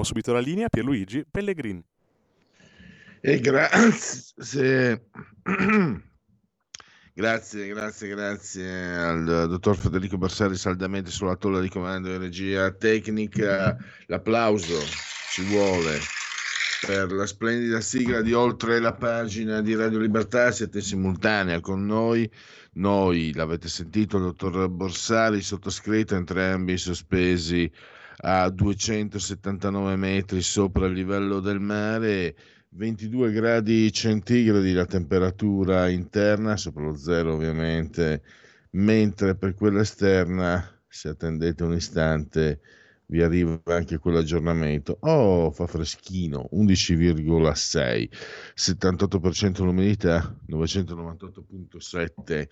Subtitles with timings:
[0.00, 1.84] Diamo subito la linea a Pierluigi Pellegrini.
[3.20, 5.08] E grazie,
[7.12, 13.76] grazie, grazie, grazie al dottor Federico Bersari saldamente sulla tolla di comando di regia tecnica.
[14.06, 14.78] L'applauso
[15.32, 15.98] ci vuole
[16.86, 20.50] per la splendida sigla di oltre la pagina di Radio Libertà.
[20.50, 22.26] Siete in simultanea con noi.
[22.72, 27.70] Noi, l'avete sentito, il dottor Borsari, sottoscritto, entrambi sospesi
[28.22, 32.34] a 279 metri sopra il livello del mare,
[32.70, 38.22] 22 gradi centigradi la temperatura interna, sopra lo zero ovviamente,
[38.72, 42.60] mentre per quella esterna, se attendete un istante,
[43.10, 44.98] vi arriva anche quell'aggiornamento.
[45.00, 48.08] Oh, fa freschino, 11,6,
[48.54, 52.48] 78% l'umidità, 998,7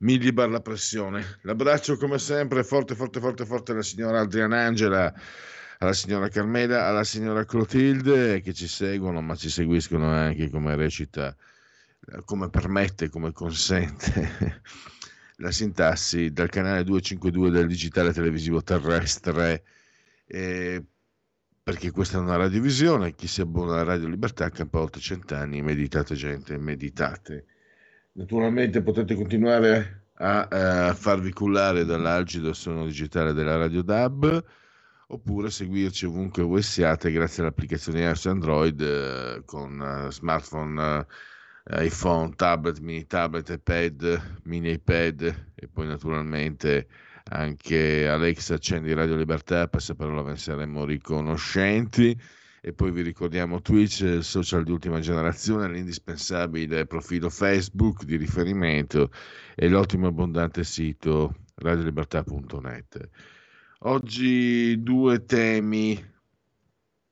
[0.00, 1.38] millibar la pressione.
[1.42, 5.12] L'abbraccio come sempre forte, forte, forte, forte alla signora Adriana Angela,
[5.78, 11.36] alla signora Carmela, alla signora Clotilde che ci seguono, ma ci seguiscono anche come recita,
[12.24, 14.62] come permette, come consente.
[15.40, 19.62] La sintassi dal canale 252 del digitale televisivo terrestre
[20.28, 20.84] eh,
[21.62, 26.14] perché questa è una radiovisione, chi si abbona alla Radio Libertà campa oltre cent'anni, meditate
[26.14, 27.44] gente, meditate.
[28.12, 34.44] Naturalmente potete continuare a, a farvi cullare dall'algido suono digitale della Radio DAB
[35.08, 42.34] oppure seguirci ovunque voi siate grazie all'applicazione iOS Android eh, con uh, smartphone, uh, iPhone,
[42.34, 46.88] tablet, mini tablet, iPad, mini iPad e poi naturalmente
[47.30, 52.18] anche Alexa accendi Radio Libertà, passaparola ve ne saremo riconoscenti
[52.60, 59.10] e poi vi ricordiamo Twitch, social di ultima generazione, l'indispensabile profilo Facebook di riferimento
[59.54, 63.08] e l'ottimo e abbondante sito radiolibertà.net.
[63.80, 66.16] Oggi due temi.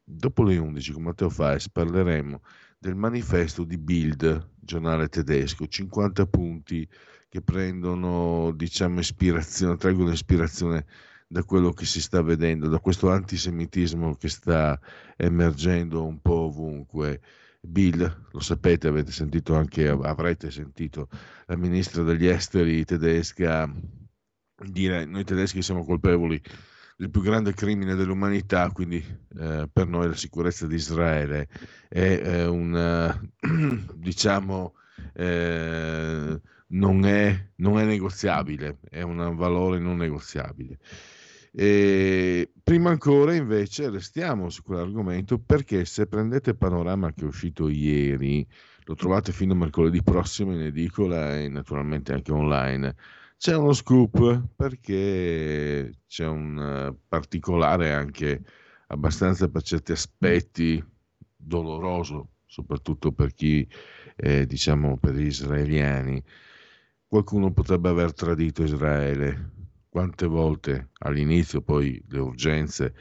[0.08, 2.40] Dopo le 11 con Matteo Fais parleremo
[2.78, 6.88] del manifesto di Bild, giornale tedesco, 50 punti
[7.28, 10.86] che prendono diciamo ispirazione, traggono ispirazione
[11.28, 14.78] da quello che si sta vedendo, da questo antisemitismo che sta
[15.16, 17.20] emergendo un po' ovunque.
[17.60, 21.08] Bill, lo sapete, avete sentito anche, avrete sentito
[21.46, 23.68] la ministra degli esteri tedesca
[24.64, 26.40] dire noi tedeschi siamo colpevoli
[26.96, 29.04] del più grande crimine dell'umanità, quindi
[29.38, 31.46] eh, per noi la sicurezza di Israele
[31.88, 33.30] è eh, un,
[33.94, 34.74] diciamo,
[35.12, 40.78] eh, non è, non è negoziabile, è un valore non negoziabile.
[41.52, 47.68] E prima ancora invece restiamo su quell'argomento perché se prendete il panorama che è uscito
[47.68, 48.46] ieri,
[48.84, 52.94] lo trovate fino a mercoledì prossimo in edicola e naturalmente anche online.
[53.38, 58.42] C'è uno scoop perché c'è un particolare anche
[58.88, 60.82] abbastanza per certi aspetti
[61.34, 63.66] doloroso, soprattutto per chi,
[64.16, 66.22] eh, diciamo, per gli israeliani,
[67.08, 69.52] qualcuno potrebbe aver tradito Israele.
[69.88, 72.94] Quante volte all'inizio, poi le urgenze,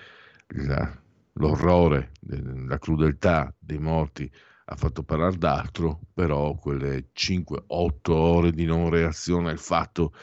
[0.48, 0.98] la,
[1.34, 4.32] l'orrore, la crudeltà dei morti
[4.68, 10.14] ha fatto parlare d'altro, però quelle 5-8 ore di non reazione al fatto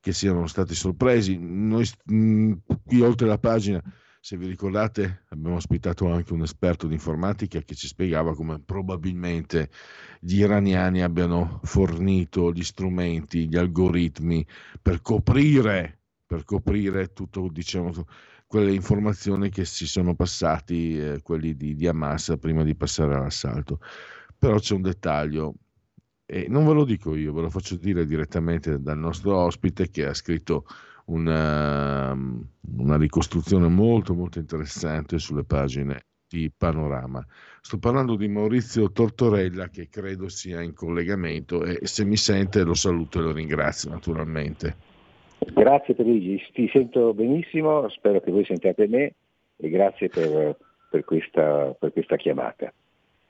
[0.00, 1.36] che siano stati sorpresi.
[1.38, 3.82] Noi qui oltre la pagina
[4.22, 9.70] se vi ricordate, abbiamo ospitato anche un esperto di informatica che ci spiegava come probabilmente
[10.20, 14.46] gli iraniani abbiano fornito gli strumenti, gli algoritmi
[14.82, 17.92] per coprire, per coprire tutto, diciamo,
[18.46, 23.80] quelle informazioni che si sono passati, eh, quelli di, di Hamas, prima di passare all'assalto.
[24.38, 25.54] Però c'è un dettaglio,
[26.26, 30.06] e non ve lo dico io, ve lo faccio dire direttamente dal nostro ospite che
[30.06, 30.66] ha scritto
[31.10, 37.24] una, una ricostruzione molto molto interessante sulle pagine di Panorama.
[37.60, 42.74] Sto parlando di Maurizio Tortorella che credo sia in collegamento e se mi sente lo
[42.74, 44.88] saluto e lo ringrazio naturalmente.
[45.52, 49.14] Grazie Luigi, ti sento benissimo, spero che voi sentiate me
[49.56, 50.56] e grazie per,
[50.90, 52.72] per, questa, per questa chiamata.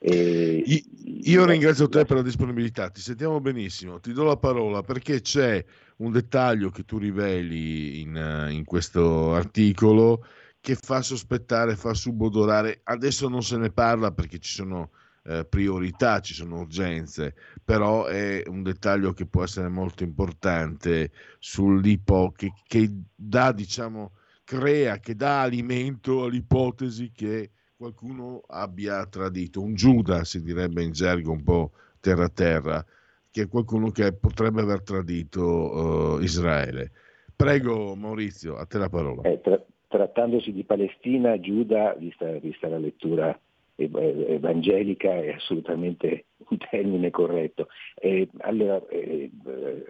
[0.03, 0.85] E...
[1.23, 5.63] Io ringrazio te per la disponibilità, ti sentiamo benissimo, ti do la parola perché c'è
[5.97, 10.25] un dettaglio che tu riveli in, in questo articolo
[10.61, 14.93] che fa sospettare, fa subodorare, adesso non se ne parla perché ci sono
[15.25, 22.33] eh, priorità, ci sono urgenze, però è un dettaglio che può essere molto importante sull'ipo
[22.35, 24.13] che, che dà, diciamo,
[24.45, 27.51] crea, che dà alimento all'ipotesi che
[27.81, 32.85] qualcuno abbia tradito, un Giuda si direbbe in gergo un po' terra terra,
[33.31, 36.91] che è qualcuno che potrebbe aver tradito uh, Israele.
[37.35, 39.23] Prego Maurizio, a te la parola.
[39.23, 43.39] Eh, tra- trattandosi di Palestina, Giuda, vista, vista la lettura
[43.77, 47.69] evangelica è assolutamente un termine corretto.
[47.95, 49.31] E allora eh,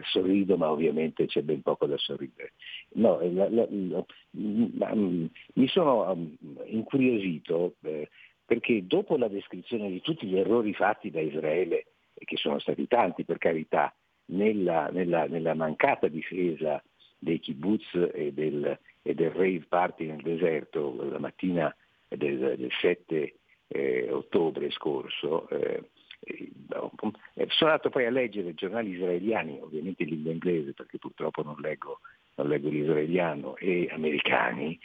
[0.02, 2.52] sorrido, ma ovviamente c'è ben poco da sorridere.
[2.94, 6.36] No, la, la, la, mi sono um,
[6.66, 8.08] incuriosito eh,
[8.44, 13.24] perché dopo la descrizione di tutti gli errori fatti da Israele, che sono stati tanti
[13.24, 13.94] per carità,
[14.26, 16.82] nella, nella, nella mancata difesa
[17.18, 21.74] dei kibbutz e del, e del rave party nel deserto la mattina
[22.08, 23.34] del, del 7
[23.68, 25.90] eh, ottobre scorso, eh, eh,
[27.48, 32.00] sono andato poi a leggere giornali israeliani, ovviamente in lingua inglese perché purtroppo non leggo,
[32.36, 34.78] non leggo l'israeliano, e americani,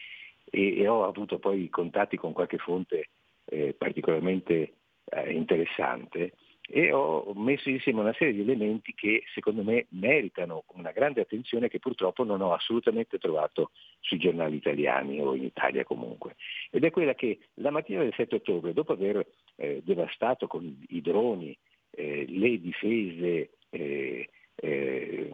[0.45, 3.09] e, e, ho avuto poi contatti con qualche fonte
[3.45, 4.73] eh, particolarmente
[5.05, 6.33] eh, interessante
[6.67, 11.69] e ho messo insieme una serie di elementi che secondo me meritano una grande attenzione
[11.69, 16.35] che purtroppo non ho assolutamente trovato sui giornali italiani o in Italia comunque.
[16.71, 19.25] Ed è quella che la mattina del 7 ottobre, dopo aver
[19.55, 21.55] eh, devastato con i droni
[21.91, 25.29] eh, le difese eh, eh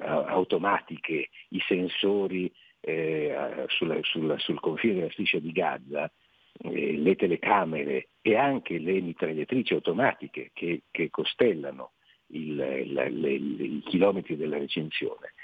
[0.00, 6.10] automatiche, i sensori eh, sulla, sulla, sul confine della striscia di Gaza,
[6.58, 11.92] eh, le telecamere e anche le mitragliatrici automatiche che, che costellano
[12.28, 15.34] i chilometri della recinzione.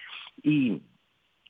[0.42, 0.80] I,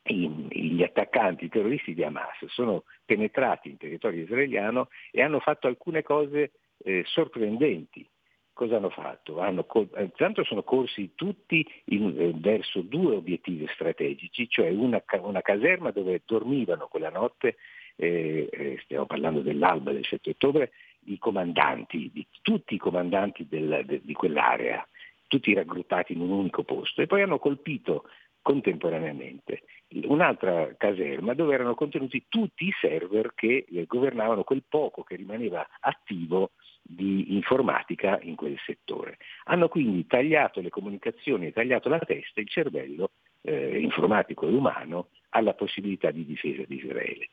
[0.04, 5.66] i, gli attaccanti, i terroristi di Hamas sono penetrati in territorio israeliano e hanno fatto
[5.66, 8.06] alcune cose eh, sorprendenti.
[8.52, 9.40] Cosa hanno fatto?
[9.40, 9.66] Hanno,
[9.98, 16.22] intanto sono corsi tutti in, eh, verso due obiettivi strategici, cioè una, una caserma dove
[16.26, 17.56] dormivano quella notte
[17.96, 20.72] eh, stiamo parlando dell'alba del 7 ottobre,
[21.06, 24.86] i comandanti, di tutti i comandanti del, de, di quell'area,
[25.26, 28.04] tutti raggruppati in un unico posto e poi hanno colpito
[28.42, 29.62] contemporaneamente
[30.04, 35.66] un'altra caserma dove erano contenuti tutti i server che eh, governavano quel poco che rimaneva
[35.80, 36.52] attivo
[36.82, 39.18] di informatica in quel settore.
[39.44, 43.10] Hanno quindi tagliato le comunicazioni, tagliato la testa, il cervello
[43.42, 47.28] eh, informatico e umano alla possibilità di difesa di Israele.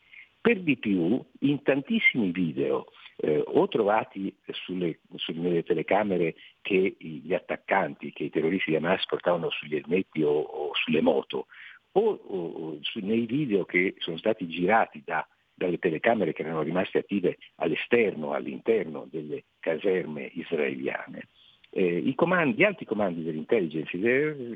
[0.48, 2.86] Per di più, in tantissimi video
[3.18, 4.34] eh, o trovati
[4.64, 10.40] sulle, sulle, telecamere che gli attaccanti, che i terroristi di Hamas portavano sugli elmetti o,
[10.40, 11.48] o sulle moto,
[11.92, 17.00] o, o su, nei video che sono stati girati da, dalle telecamere che erano rimaste
[17.00, 21.28] attive all'esterno, all'interno delle caserme israeliane,
[21.72, 23.98] eh, i comandi, gli alti comandi dell'intelligence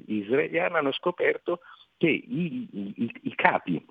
[0.05, 1.59] israeliana hanno scoperto
[1.97, 3.85] che i, i, i capi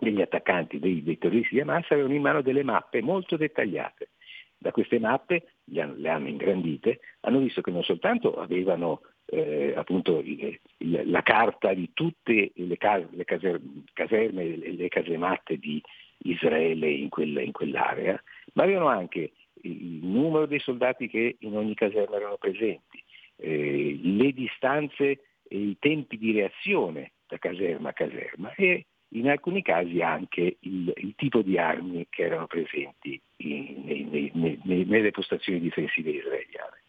[0.00, 4.10] degli attaccanti, dei, dei terroristi di Hamas, avevano in mano delle mappe molto dettagliate.
[4.58, 10.58] Da queste mappe, le hanno ingrandite, hanno visto che non soltanto avevano eh, appunto il,
[10.78, 15.80] il, la carta di tutte le, cas- le caser- caserme e le casematte di
[16.18, 18.22] Israele in, quel, in, quell'area,
[18.54, 23.02] ma avevano anche il numero dei soldati che in ogni caserma erano presenti,
[23.36, 25.04] eh, le distanze
[25.48, 30.92] e i tempi di reazione da caserma a caserma e in alcuni casi anche il,
[30.96, 36.82] il tipo di armi che erano presenti in, nei, nei, nelle postazioni difensive israeliane.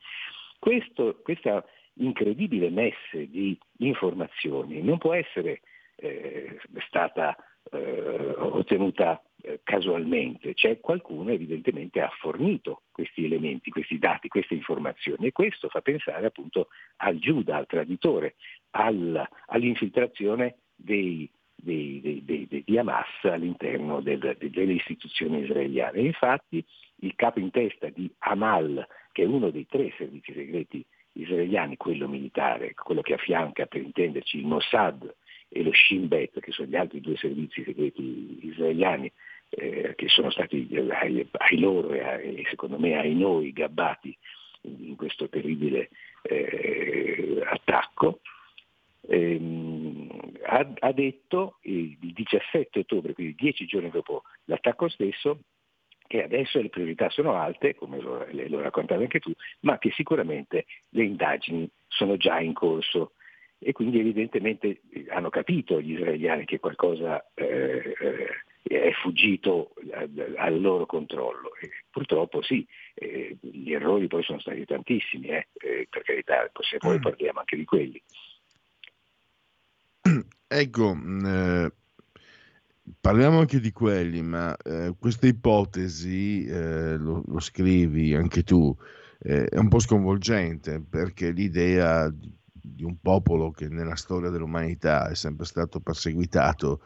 [0.60, 5.62] Questo, questa incredibile messe di informazioni non può essere
[5.96, 7.36] eh, stata
[7.72, 15.28] eh, ottenuta eh, casualmente, c'è qualcuno evidentemente ha fornito questi elementi, questi dati, queste informazioni
[15.28, 18.36] e questo fa pensare appunto al Giuda, al traditore,
[18.72, 21.30] al, all'infiltrazione dei
[21.62, 26.02] di, di, di, di Hamas all'interno del, delle istituzioni israeliane.
[26.02, 26.64] Infatti
[27.04, 32.08] il capo in testa di Amal, che è uno dei tre servizi segreti israeliani, quello
[32.08, 35.14] militare, quello che affianca per intenderci il Mossad
[35.50, 39.12] e lo Shin Bet, che sono gli altri due servizi segreti israeliani,
[39.50, 44.18] eh, che sono stati ai, ai loro e, secondo me ai noi gabbati
[44.62, 45.90] in questo terribile
[46.22, 48.22] eh, attacco,
[49.08, 50.10] ehm,
[50.44, 55.40] ha, ha, detto il 17 ottobre, quindi dieci giorni dopo l'attacco stesso,
[56.08, 59.32] che adesso le priorità sono alte, come lo, lo raccontavi anche tu,
[59.62, 63.14] ma che sicuramente le indagini sono già in corso
[63.64, 68.28] e quindi evidentemente hanno capito gli israeliani che qualcosa eh, eh,
[68.64, 69.74] è fuggito
[70.36, 71.54] al loro controllo.
[71.62, 72.66] E purtroppo sì,
[72.96, 77.02] eh, gli errori poi sono stati tantissimi, eh, eh, per carità, se poi mm.
[77.02, 78.02] parliamo anche di quelli.
[80.54, 81.72] Ecco, eh,
[83.00, 88.76] parliamo anche di quelli, ma eh, questa ipotesi, eh, lo, lo, scrivi anche tu,
[89.18, 95.46] è un po' sconvolgente perché l'idea di un popolo che nella storia dell'umanità è sempre
[95.46, 96.82] stato perseguitato,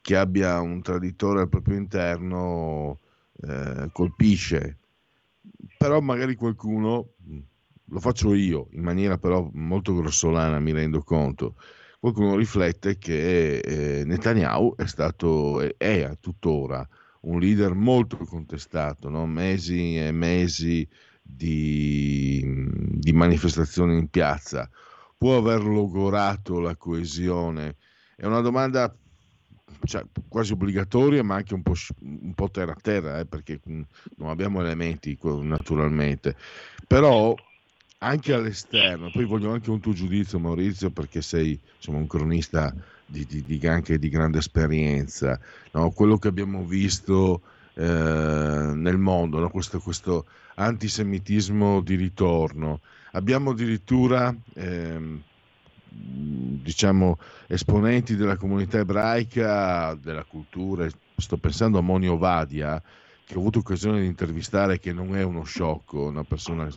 [0.00, 3.00] che abbia un traditore al proprio interno,
[3.42, 4.78] eh, colpisce.
[5.76, 7.14] Però magari qualcuno,
[7.86, 11.56] lo faccio io, in maniera però molto grossolana, mi rendo conto,
[12.00, 16.86] qualcuno riflette che eh, Netanyahu è stato e è tuttora
[17.22, 19.26] un leader molto contestato, no?
[19.26, 20.88] mesi e mesi
[21.22, 24.68] di, di, manifestazioni in piazza.
[25.18, 27.76] Può aver logorato la coesione?
[28.16, 28.94] È una domanda
[29.84, 34.30] cioè, quasi obbligatoria, ma anche un po', un po terra a terra, eh, perché non
[34.30, 36.36] abbiamo elementi naturalmente.
[36.86, 37.34] Però
[38.02, 43.26] anche all'esterno, poi voglio anche un tuo giudizio Maurizio, perché sei insomma, un cronista di,
[43.26, 45.38] di, di, anche di grande esperienza,
[45.72, 45.90] no?
[45.90, 47.42] quello che abbiamo visto
[47.74, 49.50] eh, nel mondo, no?
[49.50, 52.80] questo, questo, antisemitismo di ritorno.
[53.12, 54.34] Abbiamo addirittura...
[54.54, 55.28] Eh,
[55.92, 62.80] diciamo, esponenti della comunità ebraica, della cultura, sto pensando a Monio Vadia,
[63.24, 66.68] che ho avuto occasione di intervistare, che non è uno sciocco, una persona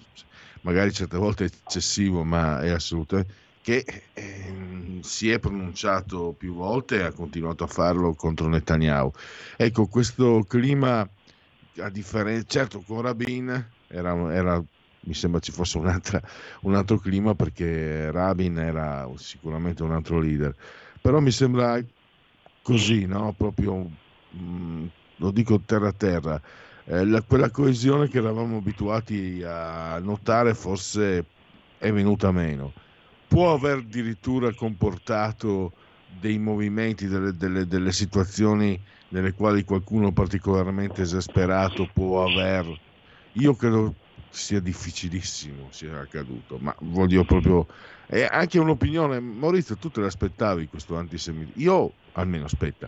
[0.63, 7.03] magari certe volte eccessivo, ma è assolutamente che eh, si è pronunciato più volte e
[7.03, 9.09] ha continuato a farlo contro Netanyahu.
[9.55, 11.07] Ecco, questo clima,
[11.77, 14.61] a differenza, certo con Rabin era, era
[15.05, 20.53] mi sembra ci fosse un altro clima perché Rabin era sicuramente un altro leader,
[21.01, 21.81] però mi sembra
[22.61, 23.33] così, no?
[23.37, 24.85] proprio, mh, mm,
[25.17, 26.41] lo dico terra a terra,
[26.85, 31.25] eh, la, quella coesione che eravamo abituati a notare forse
[31.77, 32.73] è venuta meno.
[33.27, 35.73] Può aver addirittura comportato
[36.19, 42.79] dei movimenti, delle, delle, delle situazioni nelle quali qualcuno particolarmente esasperato può aver...
[43.33, 43.95] Io credo
[44.29, 47.67] sia difficilissimo sia accaduto, ma voglio proprio...
[48.05, 51.61] È anche un'opinione, Maurizio, tu te l'aspettavi questo antisemitismo?
[51.61, 52.87] Io, almeno aspetta,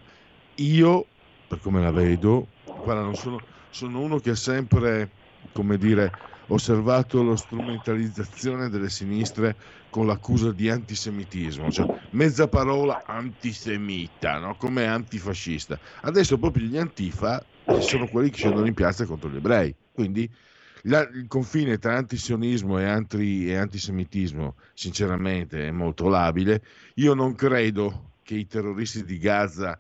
[0.56, 1.06] io,
[1.48, 3.40] per come la vedo, guarda, non sono,
[3.76, 5.12] sono uno che ha sempre,
[5.52, 6.10] come dire,
[6.48, 9.54] osservato la strumentalizzazione delle sinistre
[9.90, 14.56] con l'accusa di antisemitismo, cioè mezza parola antisemita, no?
[14.56, 15.78] come antifascista.
[16.04, 17.46] Adesso proprio gli antifa
[17.80, 20.30] sono quelli che scendono in piazza contro gli ebrei, quindi
[20.84, 26.62] la, il confine tra antisionismo e, anti, e antisemitismo, sinceramente, è molto labile.
[26.96, 29.78] Io non credo che i terroristi di Gaza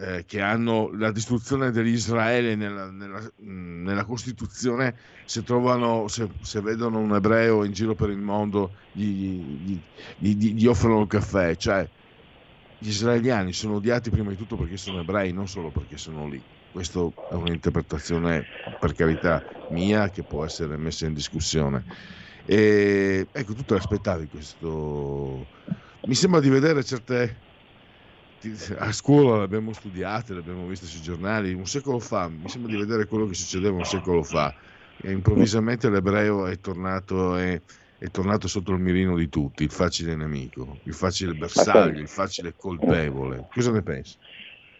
[0.00, 7.00] eh, che hanno la distruzione dell'Israele nella, nella, nella Costituzione, se, trovano, se, se, vedono
[7.00, 9.80] un ebreo in giro per il mondo, gli, gli,
[10.18, 11.56] gli, gli, offrono il caffè.
[11.56, 11.88] Cioè,
[12.78, 16.40] gli israeliani sono odiati prima di tutto perché sono ebrei, non solo perché sono lì.
[16.70, 17.00] Questa
[17.30, 18.44] è un'interpretazione,
[18.78, 21.84] per carità, mia che può essere messa in discussione.
[22.44, 25.44] E, ecco, tu te l'aspettavi questo...
[26.04, 27.46] Mi sembra di vedere certe...
[28.78, 32.70] A scuola le abbiamo studiate, le abbiamo viste sui giornali, un secolo fa, mi sembra
[32.70, 34.54] di vedere quello che succedeva un secolo fa.
[35.00, 37.60] E improvvisamente l'ebreo è tornato, è,
[37.98, 42.54] è tornato sotto il mirino di tutti, il facile nemico, il facile bersaglio, il facile
[42.56, 43.46] colpevole.
[43.52, 44.16] Cosa ne pensi?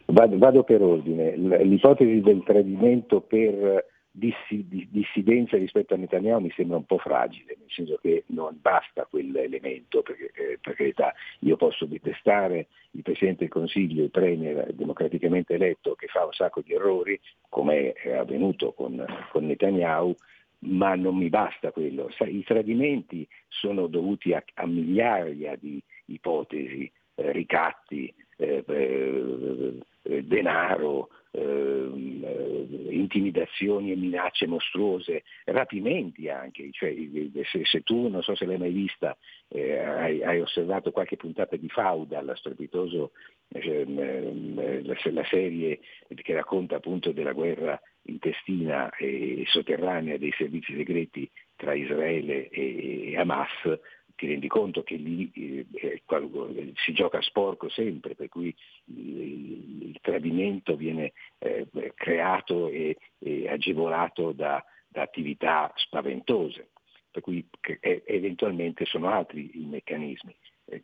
[0.07, 1.37] Vado, vado per ordine.
[1.37, 3.85] L'ipotesi del tradimento per
[4.19, 10.03] dissidenza rispetto a Netanyahu mi sembra un po' fragile, nel senso che non basta quell'elemento,
[10.03, 15.95] perché eh, per carità io posso detestare il Presidente del Consiglio, il Premier democraticamente eletto
[15.95, 20.15] che fa un sacco di errori, come è avvenuto con, con Netanyahu,
[20.61, 22.11] ma non mi basta quello.
[22.19, 28.65] I tradimenti sono dovuti a, a migliaia di ipotesi, eh, ricatti, eh,
[30.03, 36.95] eh, denaro, ehm, eh, intimidazioni e minacce mostruose, rapimenti anche, cioè,
[37.45, 39.17] se, se, tu non so se l'hai mai vista,
[39.49, 43.11] eh, hai, hai, osservato qualche puntata di Fauda, la strepitoso,
[43.49, 45.81] ehm, ehm, la serie
[46.15, 53.79] che racconta appunto della guerra intestina e sotterranea dei servizi segreti tra Israele e Hamas,
[54.19, 56.03] ti rendi conto che lì eh, eh,
[56.75, 58.53] si gioca sporco sempre, per cui
[58.87, 66.71] il, il tradimento viene eh, creato e, e agevolato da, da, attività spaventose,
[67.13, 67.49] per cui
[67.79, 70.35] eh, eventualmente sono altri i meccanismi.
[70.65, 70.81] Eh,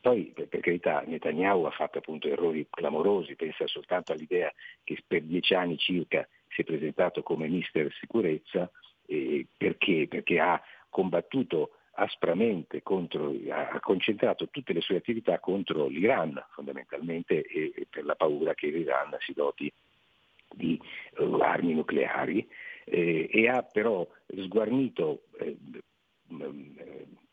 [0.00, 4.50] poi per carità Netanyahu ha fatto appunto errori clamorosi, pensa soltanto all'idea
[4.82, 8.70] che per dieci anni circa si è presentato come mister sicurezza,
[9.04, 10.06] eh, perché?
[10.08, 17.72] Perché ha combattuto aspramente contro, ha concentrato tutte le sue attività contro l'Iran fondamentalmente e,
[17.74, 19.72] e per la paura che l'Iran si doti
[20.54, 20.80] di
[21.18, 22.46] uh, armi nucleari
[22.84, 25.56] eh, e ha però sguarnito eh,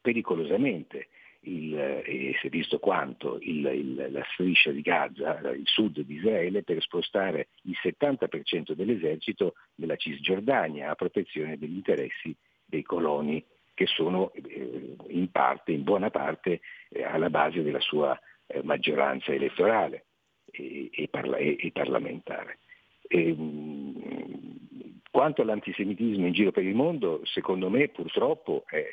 [0.01, 1.08] pericolosamente
[1.41, 6.15] il, e si è visto quanto il, il, la striscia di Gaza, il sud di
[6.15, 13.44] Israele, per spostare il 70% dell'esercito nella Cisgiordania a protezione degli interessi dei coloni
[13.81, 19.33] che sono eh, in parte, in buona parte, eh, alla base della sua eh, maggioranza
[19.33, 20.05] elettorale
[20.51, 22.59] e, e, parla- e, e parlamentare.
[23.07, 28.85] Ehm, quanto all'antisemitismo in giro per il mondo, secondo me purtroppo è,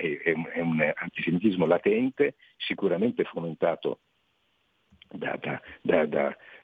[0.00, 4.00] è, è, è un, antisemitismo latente, sicuramente fomentato
[5.10, 5.60] da, da,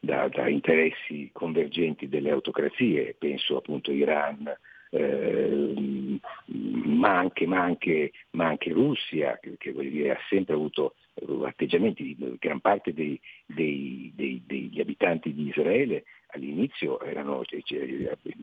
[0.00, 4.50] da, da, interessi convergenti delle autocrazie, penso appunto Iran,
[4.94, 10.94] eh, ma, anche, ma, anche, ma, anche, Russia, che, che dire, ha sempre avuto
[11.44, 16.04] atteggiamenti, gran parte dei, dei, dei, degli abitanti di Israele
[16.34, 17.42] all'inizio erano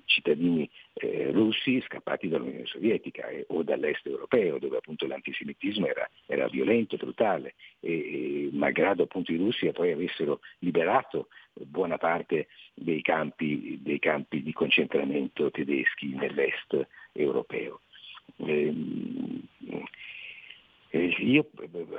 [0.06, 6.48] cittadini eh, russi scappati dall'Unione Sovietica eh, o dall'est europeo, dove appunto l'antisemitismo era, era
[6.48, 13.80] violento, brutale, e, e, malgrado appunto i russi poi avessero liberato buona parte dei campi,
[13.82, 17.82] dei campi di concentramento tedeschi nell'est europeo.
[18.38, 19.84] Ehm, eh,
[20.98, 21.50] io,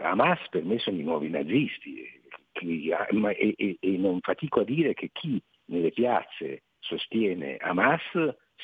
[0.00, 5.10] Hamas per me sono i nuovi nazisti e, e, e non fatico a dire che
[5.12, 8.02] chi nelle piazze sostiene Hamas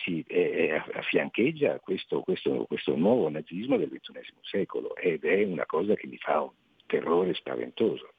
[0.05, 5.95] si eh, affiancheggia questo, questo, questo, nuovo nazismo del XXI secolo ed è una cosa
[5.95, 6.51] che mi fa un
[6.87, 8.12] terrore spaventoso.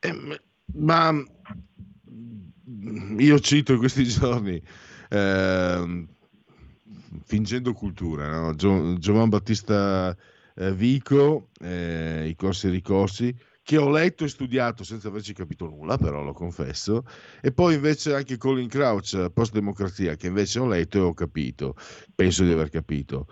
[0.00, 0.38] Eh,
[0.74, 1.12] ma
[3.18, 4.60] io cito in questi giorni,
[5.08, 6.06] eh,
[7.24, 8.54] fingendo cultura, no?
[8.54, 10.16] Gio, Giovan Battista
[10.54, 15.66] eh, Vico, eh, i corsi e ricorsi, che ho letto e studiato senza averci capito
[15.66, 17.04] nulla, però lo confesso,
[17.40, 21.76] e poi invece anche Colin Crouch, Post Democrazia, che invece ho letto e ho capito,
[22.14, 23.26] penso di aver capito.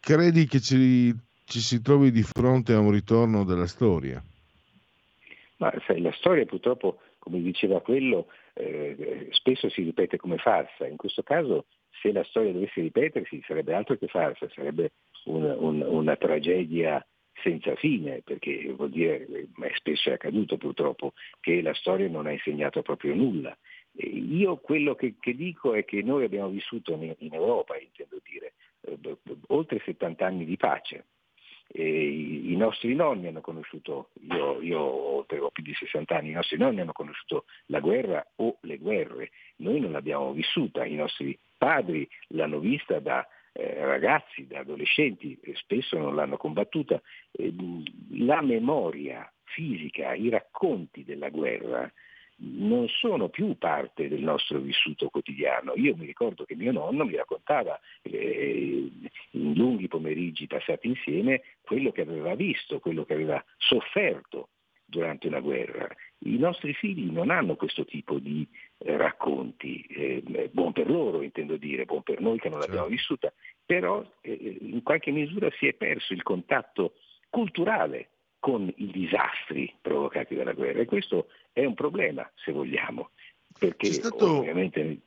[0.00, 4.22] Credi che ci, ci si trovi di fronte a un ritorno della storia?
[5.58, 10.86] Ma sai, la storia purtroppo, come diceva quello, eh, spesso si ripete come farsa.
[10.86, 11.66] In questo caso,
[12.04, 14.92] se la storia dovesse ripetersi, sarebbe altro che farsa, sarebbe
[15.24, 17.04] un, un, una tragedia
[17.42, 22.32] senza fine, perché vuol dire, ma spesso è accaduto purtroppo, che la storia non ha
[22.32, 23.56] insegnato proprio nulla.
[23.92, 28.52] Io quello che, che, dico è che noi abbiamo vissuto in, in Europa, intendo dire,
[28.82, 29.16] eh,
[29.48, 31.06] oltre 70 anni di pace.
[31.76, 36.56] I, I, nostri nonni hanno conosciuto, io, io ho più di 60 anni, i nostri
[36.56, 42.08] nonni hanno conosciuto la guerra o le guerre, noi non l'abbiamo vissuta, i nostri padri
[42.28, 47.00] l'hanno vista da eh, ragazzi, da adolescenti, spesso non l'hanno combattuta,
[47.32, 47.52] eh,
[48.10, 51.90] la memoria fisica, i racconti della guerra
[52.36, 55.72] non sono più parte del nostro vissuto quotidiano.
[55.76, 58.90] Io mi ricordo che mio nonno mi raccontava eh,
[59.30, 64.48] in lunghi pomeriggi passati insieme quello che aveva visto, quello che aveva sofferto
[64.84, 65.88] durante una guerra.
[66.18, 68.46] I nostri figli non hanno questo tipo di
[68.78, 72.96] eh, racconti, eh, buon per loro intendo dire, buon per noi che non l'abbiamo certo.
[72.96, 73.32] vissuta,
[73.64, 76.94] però eh, in qualche misura si è perso il contatto
[77.28, 78.10] culturale
[78.44, 80.80] con i disastri provocati dalla guerra.
[80.80, 83.12] E questo è un problema se vogliamo,
[83.58, 84.98] perché stato, ovviamente...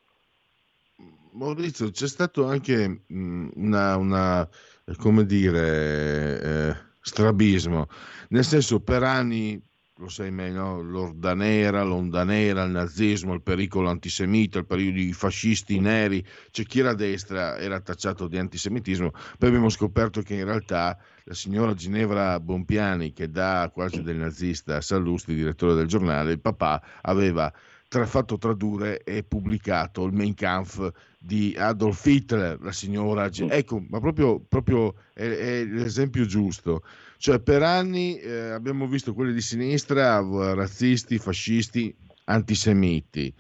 [1.34, 4.50] Maurizio, c'è stato anche una, una
[4.98, 7.88] come dire, eh, strabismo,
[8.30, 9.62] nel senso per anni
[10.00, 15.12] lo sai meglio, l'orda nera, l'onda nera, il nazismo, il pericolo antisemita, il periodo di
[15.12, 20.36] fascisti neri, c'è chi era a destra era tacciato di antisemitismo, poi abbiamo scoperto che
[20.36, 25.88] in realtà la signora Ginevra Bompiani, che dà quasi del nazista a Sallusti, direttore del
[25.88, 27.52] giornale, il papà aveva
[27.88, 30.92] tra, fatto tradurre e pubblicato il Mein Kampf
[31.28, 33.30] di Adolf Hitler, la signora...
[33.30, 36.84] Ecco, ma proprio, proprio è, è l'esempio giusto.
[37.18, 40.22] Cioè, per anni eh, abbiamo visto quelli di sinistra
[40.54, 41.94] razzisti, fascisti,
[42.26, 43.34] antisemiti,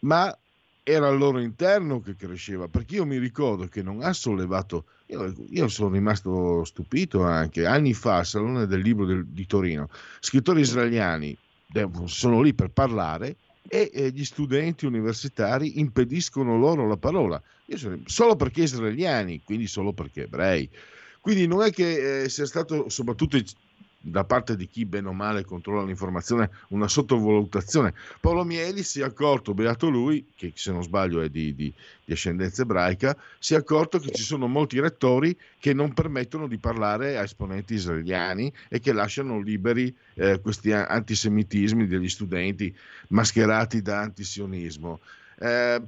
[0.00, 0.36] ma
[0.82, 5.32] era al loro interno che cresceva, perché io mi ricordo che non ha sollevato, io,
[5.48, 9.88] io sono rimasto stupito anche, anni fa al Salone del Libro del, di Torino,
[10.20, 11.34] scrittori israeliani
[12.04, 13.36] sono lì per parlare
[13.68, 17.42] e gli studenti universitari impediscono loro la parola,
[17.74, 20.68] sono, solo perché israeliani, quindi solo perché ebrei.
[21.20, 23.36] Quindi non è che eh, sia stato, soprattutto
[24.02, 27.94] da parte di chi bene o male controlla l'informazione una sottovalutazione.
[28.20, 31.72] Paolo Mieli si è accorto, beato lui, che se non sbaglio è di, di,
[32.04, 36.58] di, ascendenza ebraica, si è accorto che ci sono molti rettori che non permettono di
[36.58, 42.74] parlare a esponenti israeliani e che lasciano liberi eh, questi antisemitismi degli studenti
[43.08, 45.00] mascherati da antisionismo.
[45.38, 45.80] Eh,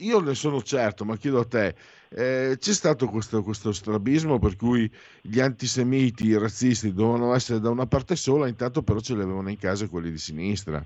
[0.00, 1.74] io ne sono certo, ma chiedo a te,
[2.10, 4.90] eh, c'è stato questo, questo, strabismo per cui
[5.20, 9.50] gli antisemiti, i razzisti dovevano essere da una parte sola, intanto però ce li avevano
[9.50, 10.84] in casa quelli di sinistra.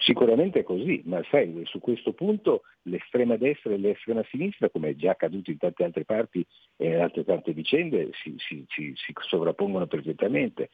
[0.00, 4.94] Sicuramente è così, ma sai, su questo punto l'estrema destra e l'estrema sinistra, come è
[4.94, 9.12] già accaduto in tante altre parti e in altre tante vicende, si, si, si, si
[9.18, 10.70] sovrappongono perfettamente.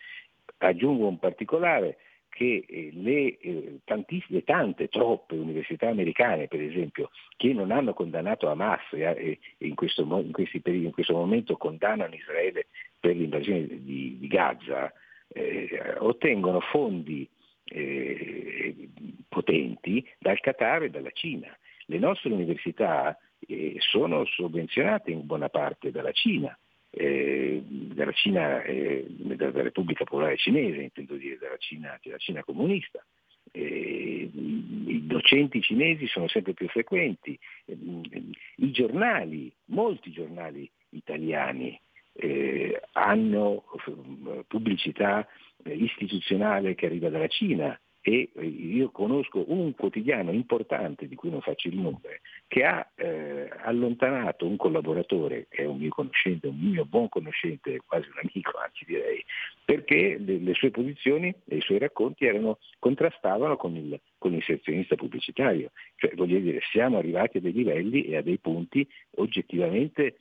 [0.59, 1.97] Aggiungo un particolare,
[2.35, 8.49] che eh, le, eh, tantissime, tante, troppe università americane, per esempio, che non hanno condannato
[8.49, 12.67] Hamas e, e in, questo, in, periodi, in, questo, momento condannano Israele
[12.99, 14.93] per l'invasione di, di Gaza,
[15.29, 17.29] eh, ottengono fondi
[17.67, 18.89] eh,
[19.29, 21.57] potenti dal Qatar e dalla Cina.
[21.87, 23.17] Le nostre università
[23.47, 26.59] eh, sono sovvenzionate in buona parte dalla Cina
[26.97, 33.05] eh, dalla Cina, eh, dalla Repubblica Popolare Cinese, intendo dire dalla Cina, della Cina comunista.
[33.51, 41.79] Eh, I docenti cinesi sono sempre più frequenti, i giornali, molti giornali italiani
[42.15, 45.27] eh, hanno eh, pubblicità
[45.65, 51.41] istituzionale che arriva dalla Cina, e eh, io conosco un quotidiano importante, di cui non
[51.41, 56.85] faccio il nome, che ha eh, allontanato un collaboratore, è un mio conoscente, un mio
[56.85, 59.25] buon conoscente, quasi un amico anzi direi,
[59.65, 64.97] perché le, le sue posizioni e i suoi racconti erano, contrastavano con, il, con l'inserzionista
[64.97, 65.71] pubblicitario.
[65.97, 68.87] Cioè voglio dire, siamo arrivati a dei livelli e a dei punti
[69.17, 70.19] oggettivamente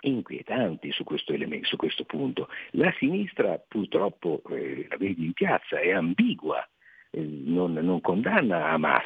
[0.00, 2.48] inquietanti su questo, elemento, su questo punto.
[2.72, 6.62] La sinistra purtroppo, eh, la vedi in piazza, è ambigua
[7.10, 9.04] non, non, condanna Hamas.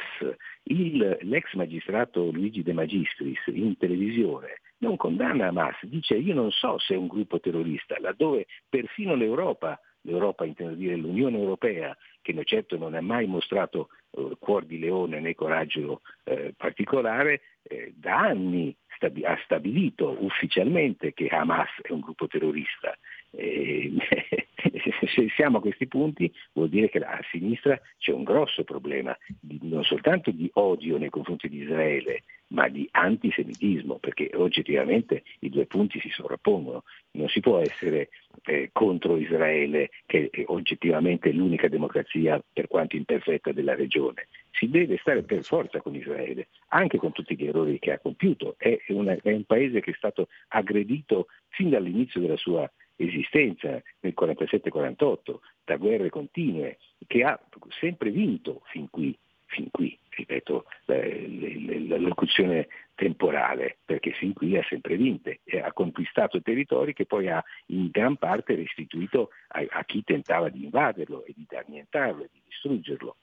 [0.63, 6.77] Il, l'ex magistrato Luigi De Magistris in televisione non condanna Hamas, dice io non so
[6.77, 12.77] se è un gruppo terrorista, laddove perfino l'Europa, l'Europa intendo dire l'Unione Europea, che certo
[12.77, 18.75] non ha mai mostrato eh, cuor di leone né coraggio eh, particolare, eh, da anni
[18.95, 22.97] stabi- ha stabilito ufficialmente che Hamas è un gruppo terrorista.
[23.35, 23.91] Eh,
[25.13, 29.17] se siamo a questi punti vuol dire che a sinistra c'è un grosso problema
[29.61, 32.23] non soltanto di odio nei confronti di Israele,
[32.53, 36.83] ma di antisemitismo, perché oggettivamente i due punti si sovrappongono.
[37.11, 38.09] Non si può essere
[38.45, 44.27] eh, contro Israele, che è oggettivamente l'unica democrazia, per quanto imperfetta, della regione.
[44.51, 48.55] Si deve stare per forza con Israele, anche con tutti gli errori che ha compiuto.
[48.57, 54.13] È, una, è un paese che è stato aggredito fin dall'inizio della sua esistenza nel
[54.19, 56.77] 47-48, da guerre continue,
[57.07, 57.39] che ha
[57.79, 64.95] sempre vinto fin qui, fin qui ripeto, la, locuzione temporale, perché fin qui ha sempre
[64.95, 70.03] vinto e ha conquistato territori che poi ha in gran parte restituito a, a chi
[70.03, 73.15] tentava di invaderlo e di annientarlo e di distruggerlo.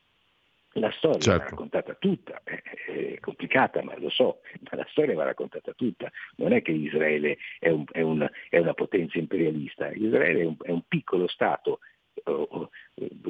[0.74, 1.42] La storia certo.
[1.42, 6.52] va raccontata tutta, è, complicata ma lo so, ma la storia va raccontata tutta, non
[6.52, 10.70] è che Israele è, un, è, una, è una, potenza imperialista, Israele è un, è
[10.70, 11.80] un piccolo Stato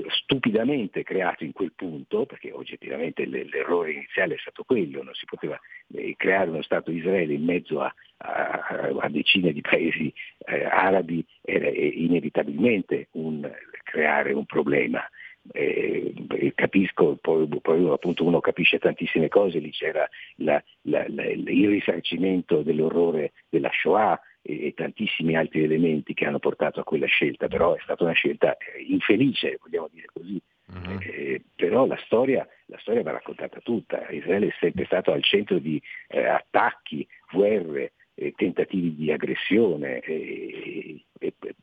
[0.09, 5.59] stupidamente creato in quel punto, perché oggettivamente l'errore iniziale è stato quello, non si poteva
[5.95, 11.25] eh, creare uno Stato Israele in mezzo a, a, a decine di paesi eh, arabi
[11.43, 13.49] era inevitabilmente un,
[13.85, 15.09] creare un problema.
[15.53, 21.69] Eh, capisco, poi, poi, appunto uno capisce tantissime cose, lì c'era la, la, la, il
[21.69, 27.49] risarcimento dell'orrore della Shoah, e, e, tantissimi altri elementi che hanno portato a quella scelta,
[27.49, 30.41] però è stata una scelta eh, infelice, vogliamo dire così.
[30.73, 30.99] Uh-huh.
[31.01, 34.09] Eh, però la storia, la storia, va raccontata tutta.
[34.11, 40.03] Israele è sempre stato al centro di eh, attacchi, guerre, eh, tentativi di aggressione,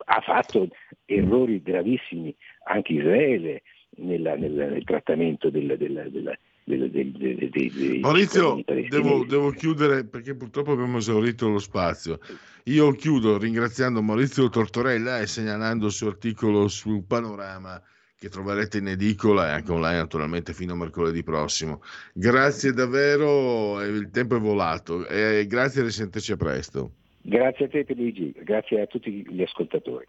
[0.06, 0.68] ha fatto
[1.06, 3.62] errori gravissimi anche Israele
[3.98, 10.36] nella, nel, nel, trattamento del, del, del, dei, dei, dei, Maurizio, devo, devo, chiudere perché
[10.36, 12.20] purtroppo abbiamo esaurito lo spazio.
[12.66, 17.80] Io chiudo ringraziando Maurizio Tortorella e segnalando il suo articolo sul panorama
[18.20, 21.84] che troverete in edicola e anche online naturalmente fino a mercoledì prossimo.
[22.14, 26.92] Grazie davvero, il tempo è volato e grazie e risentirci a presto.
[27.22, 30.08] Grazie a te Luigi, grazie a tutti gli ascoltatori.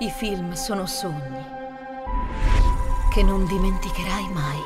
[0.00, 1.56] I film sono sogni
[3.12, 4.58] che non dimenticherai mai.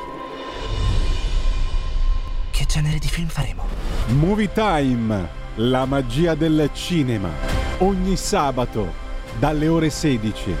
[2.51, 3.65] Che genere di film faremo?
[4.19, 7.31] Movie Time, la magia del cinema.
[7.79, 9.02] Ogni sabato
[9.37, 10.55] dalle ore 16.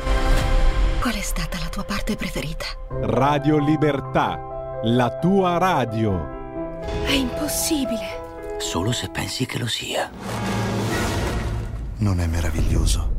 [0.99, 2.65] Qual è stata la tua parte preferita?
[3.01, 6.81] Radio Libertà, la tua radio.
[7.03, 8.21] È impossibile.
[8.59, 10.09] Solo se pensi che lo sia.
[11.97, 13.11] Non è meraviglioso?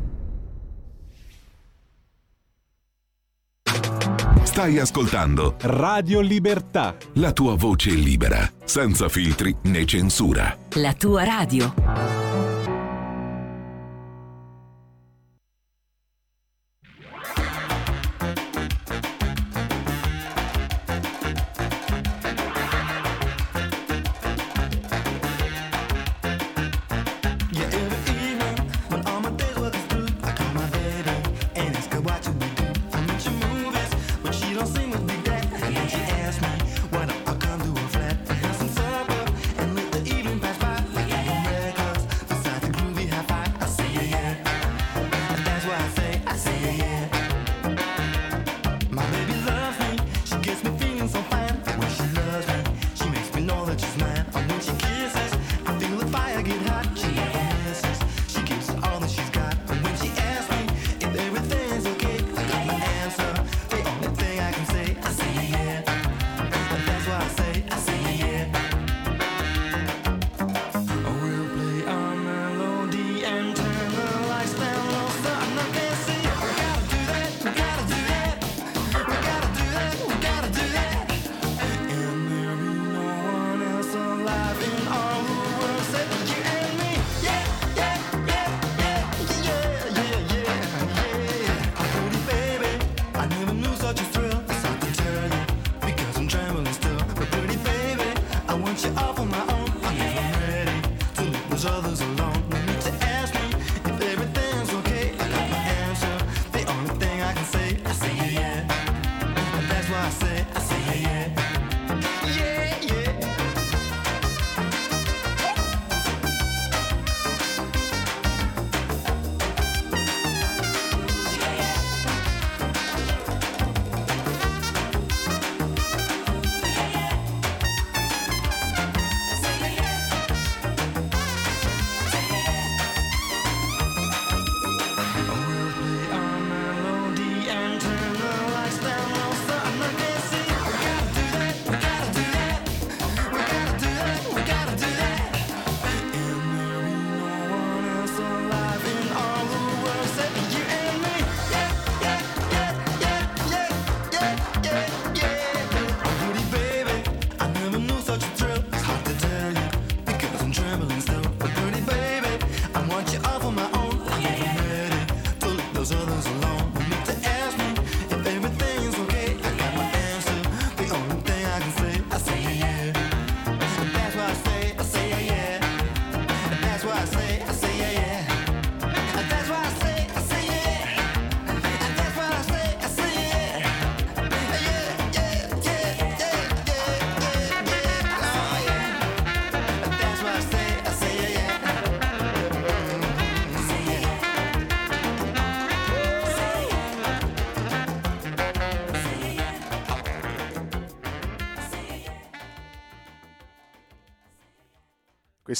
[4.43, 6.95] Stai ascoltando Radio Libertà.
[7.15, 10.57] la tua voce libera, senza filtri né censura.
[10.75, 11.73] La tua radio.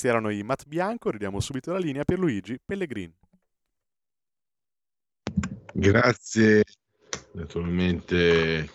[0.06, 3.12] Questi erano i Matt Bianco, ridiamo subito la linea per Luigi Pellegrin.
[5.74, 6.64] Grazie
[7.32, 8.70] naturalmente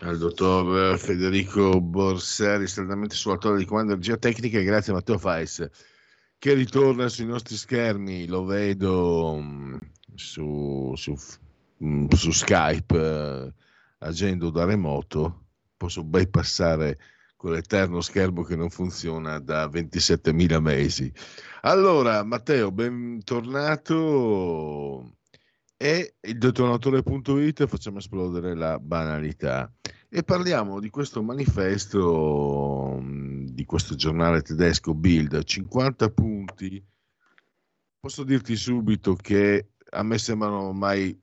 [0.00, 5.68] al dottor Federico Borseri, saldamente sull'attore di comando energia tecnica, e grazie a Matteo Fais
[6.38, 9.76] che ritorna sui nostri schermi, lo vedo mm,
[10.14, 11.14] su, su,
[11.84, 13.52] mm, su Skype eh,
[13.98, 15.44] agendo da remoto,
[15.76, 16.98] posso bypassare
[17.44, 21.12] quell'eterno schermo che non funziona da 27.000 mesi.
[21.60, 23.98] Allora, Matteo, bentornato.
[25.76, 29.70] E il detonatore.it facciamo esplodere la banalità
[30.08, 36.82] e parliamo di questo manifesto di questo giornale tedesco Bild 50 punti
[38.00, 41.14] posso dirti subito che a me sembrano mai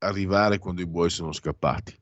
[0.00, 2.01] arrivare quando i buoi sono scappati.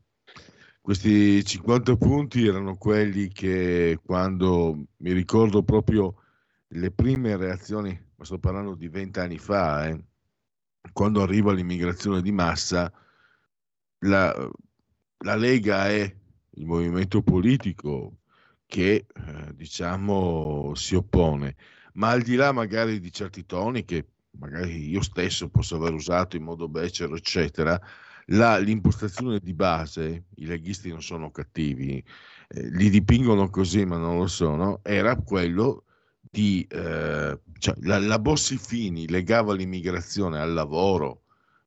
[0.83, 6.15] Questi 50 punti erano quelli che quando mi ricordo proprio
[6.69, 10.05] le prime reazioni, ma sto parlando di vent'anni fa, eh,
[10.93, 12.91] quando arriva l'immigrazione di massa,
[14.01, 14.51] la,
[15.19, 16.17] la Lega è
[16.51, 18.21] il movimento politico
[18.67, 21.57] che eh, diciamo si oppone,
[21.95, 24.07] ma al di là magari di certi toni che
[24.39, 27.79] magari io stesso posso aver usato in modo becero, eccetera,
[28.33, 32.03] la, l'impostazione di base, i leghisti non sono cattivi,
[32.49, 35.85] eh, li dipingono così ma non lo sono, era quello
[36.21, 36.67] di...
[36.69, 41.23] Eh, cioè, la, la Bossi Fini legava l'immigrazione al lavoro,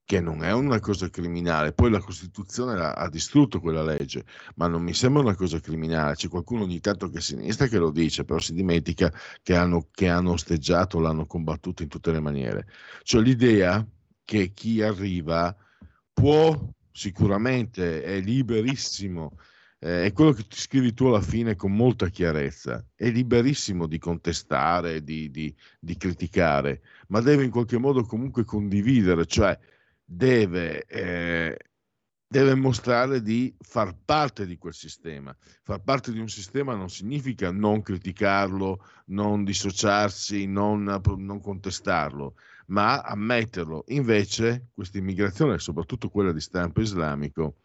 [0.06, 1.74] che non è una cosa criminale.
[1.74, 6.16] Poi la Costituzione ha, ha distrutto quella legge, ma non mi sembra una cosa criminale.
[6.16, 9.88] C'è qualcuno ogni tanto che è sinistra che lo dice, però si dimentica che hanno,
[9.92, 12.68] che hanno osteggiato, l'hanno combattuto in tutte le maniere.
[13.04, 13.86] Cioè l'idea
[14.26, 15.56] che chi arriva
[16.14, 19.38] può sicuramente, è liberissimo,
[19.80, 23.98] eh, è quello che ti scrivi tu alla fine con molta chiarezza, è liberissimo di
[23.98, 29.58] contestare, di, di, di criticare, ma deve in qualche modo comunque condividere, cioè
[30.06, 31.58] deve, eh,
[32.28, 35.36] deve mostrare di far parte di quel sistema.
[35.64, 40.84] Far parte di un sistema non significa non criticarlo, non dissociarsi, non,
[41.18, 42.36] non contestarlo,
[42.68, 43.84] ma ammetterlo.
[43.88, 47.56] Invece questa immigrazione, soprattutto quella di stampo islamico,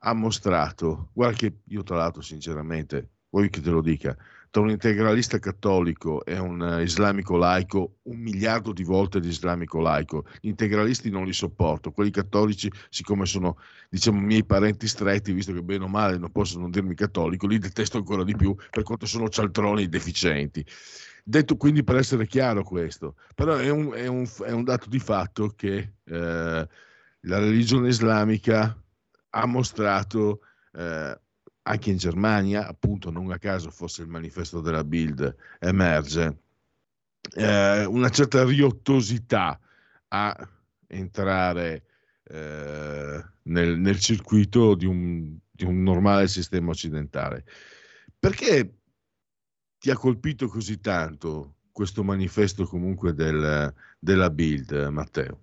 [0.00, 4.16] ha mostrato, guarda che io tra l'altro sinceramente, vuoi che te lo dica,
[4.50, 9.78] tra un integralista cattolico e un uh, islamico laico, un miliardo di volte di islamico
[9.78, 10.24] laico.
[10.40, 15.62] Gli integralisti non li sopporto, quelli cattolici, siccome sono diciamo miei parenti stretti, visto che
[15.62, 19.28] bene o male non possono dirmi cattolico, li detesto ancora di più per quanto sono
[19.28, 20.66] cialtroni deficienti.
[21.24, 24.98] Detto quindi per essere chiaro questo, però è un, è un, è un dato di
[24.98, 26.68] fatto che eh,
[27.20, 28.76] la religione islamica
[29.30, 30.40] ha mostrato
[30.72, 31.20] eh,
[31.62, 36.38] anche in Germania, appunto non a caso fosse il manifesto della Bild, emerge
[37.34, 39.58] eh, una certa riottosità
[40.08, 40.48] a
[40.86, 41.84] entrare
[42.24, 47.44] eh, nel, nel, circuito di un, di un normale sistema occidentale.
[48.18, 48.79] Perché
[49.80, 55.38] ti ha colpito così tanto questo manifesto comunque del, della Bild, Matteo?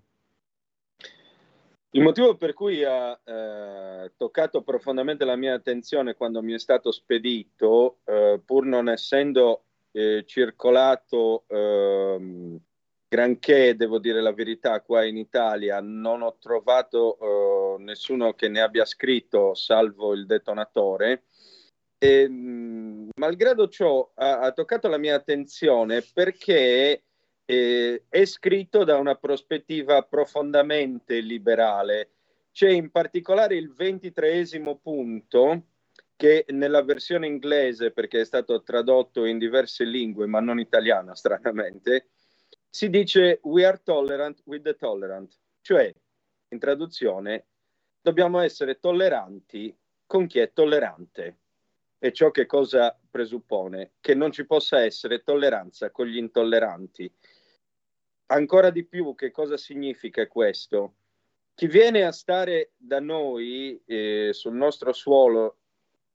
[1.91, 6.91] Il motivo per cui ha eh, toccato profondamente la mia attenzione quando mi è stato
[6.91, 12.60] spedito, eh, pur non essendo eh, circolato ehm,
[13.08, 18.62] granché, devo dire la verità, qua in Italia, non ho trovato eh, nessuno che ne
[18.62, 21.23] abbia scritto, salvo il detonatore
[21.98, 27.04] e, mh, malgrado ciò, ha, ha, toccato la mia attenzione perché
[27.46, 32.12] eh, è scritto da una prospettiva profondamente liberale.
[32.52, 35.64] C'è in particolare il ventitreesimo punto
[36.16, 42.10] che nella versione inglese, perché è stato tradotto in diverse lingue, ma non italiana, stranamente,
[42.70, 45.32] si dice we are tolerant with the tolerant,
[45.62, 45.94] cioè
[46.50, 47.46] in traduzione
[48.02, 51.38] dobbiamo essere tolleranti con chi è tollerante.
[52.00, 53.94] E ciò che cosa presuppone?
[54.00, 57.12] Che non ci possa essere tolleranza con gli intolleranti.
[58.28, 60.96] Ancora di più, che cosa significa questo?
[61.56, 65.58] Chi viene a stare da noi eh, sul nostro suolo,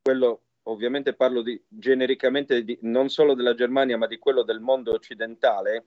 [0.02, 4.92] quello ovviamente parlo di, genericamente di, non solo della Germania, ma di quello del mondo
[4.92, 5.86] occidentale,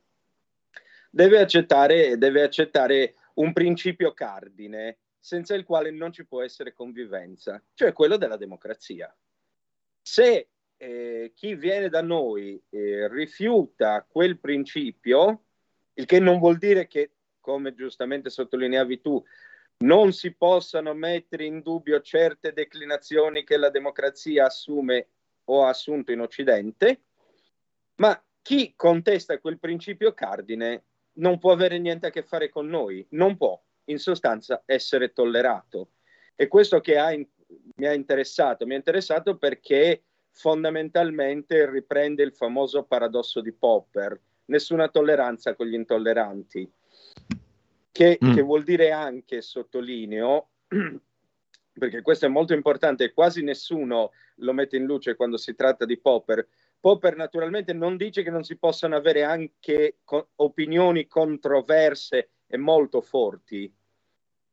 [1.09, 7.61] deve accettare, deve accettare un principio cardine senza il quale non ci può essere convivenza,
[7.73, 9.15] cioè quello della democrazia.
[10.07, 15.45] Se eh, chi viene da noi eh, rifiuta quel principio,
[15.95, 19.25] il che non vuol dire che, come giustamente sottolineavi tu,
[19.77, 25.07] non si possano mettere in dubbio certe declinazioni che la democrazia assume
[25.45, 27.01] o ha assunto in Occidente,
[27.95, 33.03] ma chi contesta quel principio cardine non può avere niente a che fare con noi,
[33.11, 35.93] non può in sostanza essere tollerato.
[36.35, 37.25] E questo che ha in,
[37.75, 38.65] mi ha interessato?
[38.65, 45.73] Mi ha interessato perché fondamentalmente riprende il famoso paradosso di Popper, nessuna tolleranza con gli
[45.73, 46.69] intolleranti,
[47.91, 48.33] che, mm.
[48.33, 50.49] che vuol dire anche, sottolineo,
[51.77, 55.97] perché questo è molto importante, quasi nessuno lo mette in luce quando si tratta di
[55.97, 56.45] Popper.
[56.79, 63.01] Popper naturalmente non dice che non si possano avere anche co- opinioni controverse e molto
[63.01, 63.73] forti,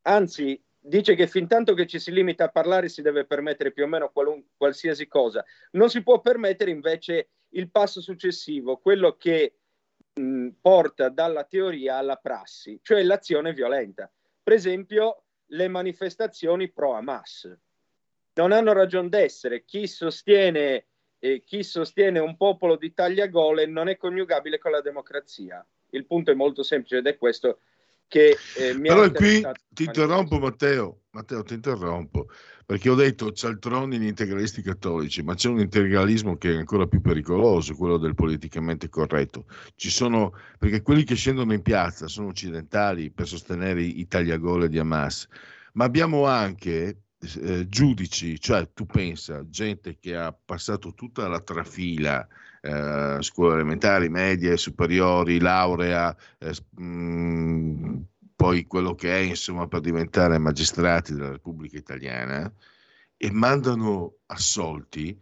[0.03, 3.85] anzi dice che fin tanto che ci si limita a parlare si deve permettere più
[3.85, 5.45] o meno qualun- qualsiasi cosa.
[5.72, 9.55] Non si può permettere invece il passo successivo, quello che
[10.14, 14.11] mh, porta dalla teoria alla prassi, cioè l'azione violenta.
[14.43, 15.22] per esempio,
[15.53, 17.57] le manifestazioni pro Hamas.
[18.35, 19.64] Non hanno ragione d'essere.
[19.64, 20.87] Chi sostiene,
[21.18, 25.64] eh, chi sostiene un popolo di tagliagole non è coniugabile con la democrazia.
[25.91, 27.61] Il punto è molto semplice ed è questo
[28.13, 32.27] che eh, mi Però ha qui ti interrompo Matteo, Matteo ti interrompo,
[32.67, 37.01] perché ho detto cialtroni gli integralisti cattolici, ma c'è un integralismo che è ancora più
[37.01, 39.47] pericoloso, quello del politicamente corretto.
[39.77, 44.79] Ci sono, perché quelli che scendono in piazza sono occidentali per sostenere i tagliagole di
[44.79, 45.27] Hamas,
[45.73, 47.05] ma abbiamo anche
[47.41, 52.29] eh, giudici, cioè tu pensa, gente che ha passato tutta la trafila,
[52.63, 58.01] eh, scuole elementari, medie, superiori, laurea, eh, mh,
[58.37, 62.53] poi quello che è, insomma, per diventare magistrati della Repubblica Italiana,
[63.17, 65.17] e mandano assolti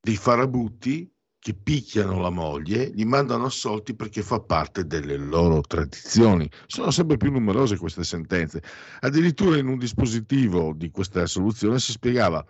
[0.00, 6.48] dei farabutti che picchiano la moglie, li mandano assolti perché fa parte delle loro tradizioni.
[6.66, 8.62] Sono sempre più numerose queste sentenze.
[9.00, 12.44] Addirittura in un dispositivo di questa soluzione si spiegava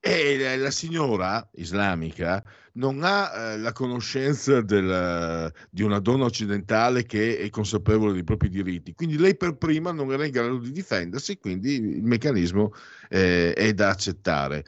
[0.00, 2.42] e la signora islamica
[2.72, 8.48] non ha eh, la conoscenza del, di una donna occidentale che è consapevole dei propri
[8.48, 12.72] diritti, quindi lei per prima non era in grado di difendersi, quindi il meccanismo
[13.08, 14.64] eh, è da accettare.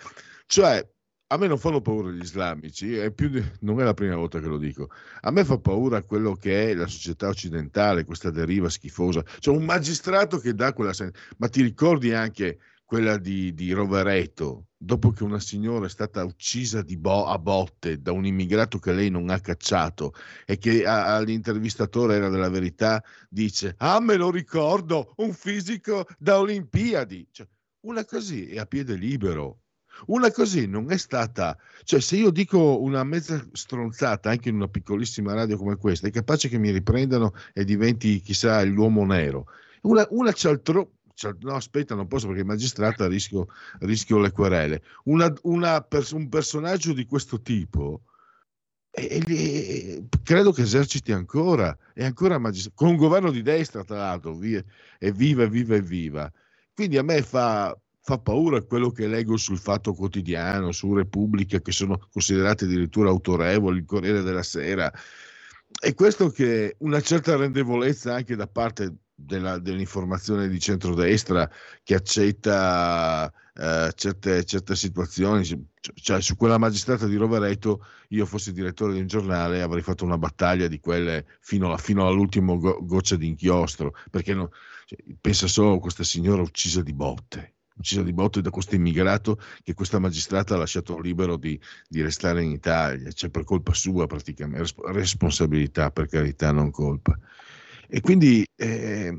[0.47, 0.87] Cioè,
[1.31, 4.47] a me non fanno paura gli islamici, è di, non è la prima volta che
[4.47, 4.89] lo dico.
[5.21, 9.23] A me fa paura quello che è la società occidentale, questa deriva schifosa.
[9.23, 11.35] C'è un magistrato che dà quella sensazione.
[11.37, 12.59] Ma ti ricordi anche
[12.89, 18.13] quella di, di, Rovereto, dopo che una signora è stata uccisa bo- a botte da
[18.13, 20.15] un immigrato che lei non ha cacciato
[20.47, 26.39] e che a- all'intervistatore era della verità, dice, ah me lo ricordo, un fisico da
[26.39, 27.29] Olimpiadi.
[27.31, 27.47] Cioè,
[27.81, 29.65] una così è a piede libero.
[30.07, 34.69] Una così non è stata, cioè se io dico una mezza stronzata anche in una
[34.69, 39.45] piccolissima radio come questa, è capace che mi riprendano e diventi chissà l'uomo nero.
[39.83, 43.49] Una, una cialtro, cioè, no, aspetta, non posso perché il magistrato rischio,
[43.81, 44.83] rischio le querele.
[45.07, 48.03] Una, una pers- un personaggio di questo tipo
[48.93, 53.97] e, e, credo che eserciti ancora, è ancora magistrato, con un governo di destra, tra
[53.97, 54.63] l'altro, via,
[55.01, 56.33] evviva, evviva, evviva.
[56.73, 61.73] Quindi a me fa, fa paura quello che leggo sul Fatto Quotidiano, su Repubblica, che
[61.73, 64.89] sono considerati addirittura autorevoli, il Corriere della Sera.
[65.83, 71.51] E questo che una certa rendevolezza anche da parte della, dell'informazione di centrodestra
[71.83, 75.45] che accetta eh, certe, certe, situazioni,
[75.95, 80.19] cioè su quella magistrata di Rovereto io fossi direttore di un giornale avrei fatto una
[80.19, 84.51] battaglia di quelle fino, alla, fino all'ultima go- goccia di inchiostro, perché no,
[84.87, 89.41] cioè, pensa solo a questa signora uccisa di botte uccisa di botte da questo immigrato
[89.63, 91.59] che questa magistrata ha lasciato libero di,
[91.89, 97.17] di restare in Italia, cioè per colpa sua praticamente, responsabilità per carità, non colpa.
[97.89, 99.17] E quindi eh,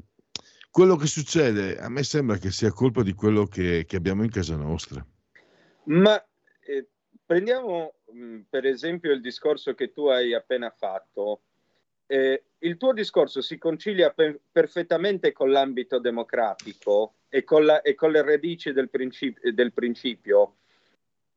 [0.70, 4.30] quello che succede a me sembra che sia colpa di quello che, che abbiamo in
[4.30, 5.06] casa nostra.
[5.86, 6.24] Ma
[6.62, 6.88] eh,
[7.26, 11.42] prendiamo mm, per esempio il discorso che tu hai appena fatto.
[12.06, 17.96] Eh, il tuo discorso si concilia per, perfettamente con l'ambito democratico e con, la, e
[17.96, 20.58] con le radici del, princip- del principio.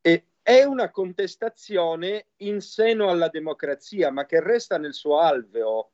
[0.01, 5.91] E è una contestazione in seno alla democrazia, ma che resta nel suo alveo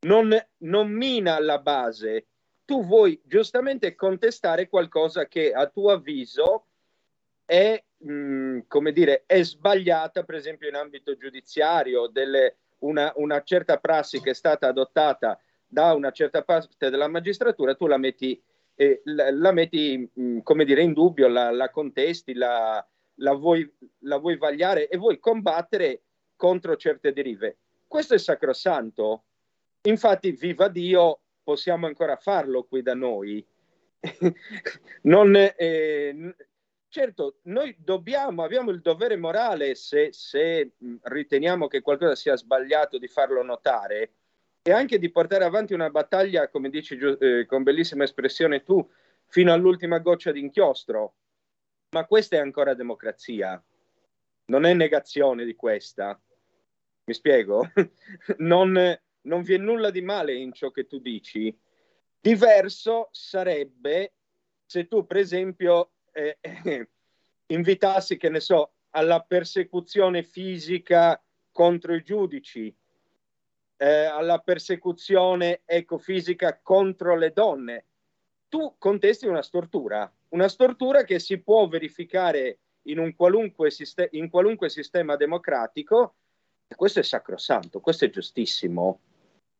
[0.00, 2.26] non, non mina la base.
[2.64, 6.66] Tu vuoi giustamente contestare qualcosa che a tuo avviso
[7.44, 13.42] è, mh, mm, come dire, è sbagliata, per esempio in ambito giudiziario, delle, una, una
[13.42, 18.40] certa prassi che è stata adottata da una certa parte della magistratura, tu la metti,
[18.74, 22.84] eh, la, la, metti mh, mm, come dire, in dubbio, la, la contesti, la,
[23.14, 23.70] la, vuoi,
[24.00, 26.02] la vuoi vagliare e vuoi combattere
[26.34, 27.58] contro certe derive.
[27.86, 29.25] Questo è sacrosanto,
[29.86, 33.44] Infatti, viva Dio, possiamo ancora farlo qui da noi.
[35.02, 36.34] non, eh,
[36.88, 40.72] certo, noi dobbiamo, abbiamo il dovere morale, se, se,
[41.02, 44.12] riteniamo che qualcosa sia sbagliato, di farlo notare
[44.62, 48.84] e anche di portare avanti una battaglia, come dici eh, con bellissima espressione tu,
[49.28, 51.14] fino all'ultima goccia di inchiostro.
[51.90, 53.62] Ma questa è ancora democrazia,
[54.46, 56.20] non è negazione di questa.
[57.04, 57.70] Mi spiego?
[58.38, 61.56] non, non vi è nulla di male in ciò che tu dici.
[62.20, 64.12] Diverso sarebbe
[64.64, 66.88] se tu, per esempio, eh, eh,
[67.46, 71.22] invitassi, che ne so, alla persecuzione fisica
[71.52, 72.74] contro i giudici,
[73.76, 77.84] eh, alla persecuzione ecofisica contro le donne.
[78.48, 84.30] Tu contesti una stortura, una stortura che si può verificare in, un qualunque, siste- in
[84.30, 86.14] qualunque sistema democratico.
[86.74, 89.00] Questo è sacrosanto, questo è giustissimo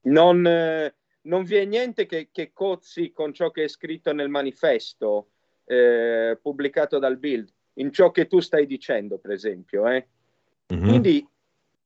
[0.06, 0.42] non,
[1.22, 5.30] non vi è niente che, che, cozzi con ciò che è scritto nel manifesto
[5.64, 9.86] eh, pubblicato dal Bild, in ciò che tu stai dicendo, per esempio.
[9.88, 10.06] Eh.
[10.72, 10.88] Mm-hmm.
[10.88, 11.28] Quindi,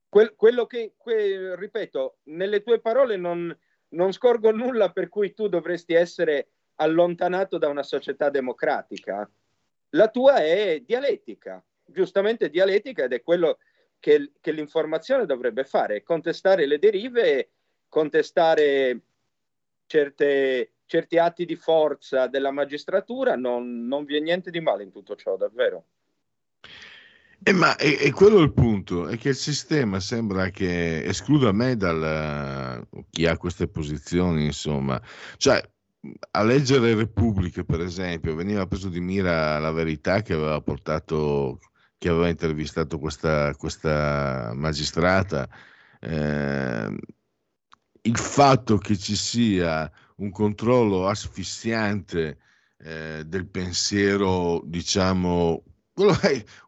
[0.09, 3.55] quel, quello che, que, ripeto, nelle tue parole non,
[3.89, 9.29] non scorgo nulla per cui tu dovresti essere allontanato da una società democratica.
[9.89, 13.59] La tua è dialettica, giustamente dialettica ed è quello
[13.99, 17.49] che, che l'informazione dovrebbe fare, contestare le derive,
[17.91, 19.01] contestare
[19.85, 24.91] certe, certi atti di forza della magistratura, non, non vi è niente di male in
[24.91, 25.83] tutto ciò, davvero.
[27.43, 31.75] Eh, ma è, è, quello il punto, è che il sistema sembra che escluda me
[31.75, 35.01] dal chi ha queste posizioni, insomma.
[35.35, 35.61] Cioè,
[36.31, 41.59] a leggere Repubblica, per esempio, veniva preso di mira la verità che aveva portato,
[41.97, 45.49] che aveva intervistato questa, questa magistrata.
[45.99, 46.95] Eh,
[48.03, 52.37] il fatto che ci sia un controllo asfissiante
[52.77, 55.63] eh, del pensiero, diciamo,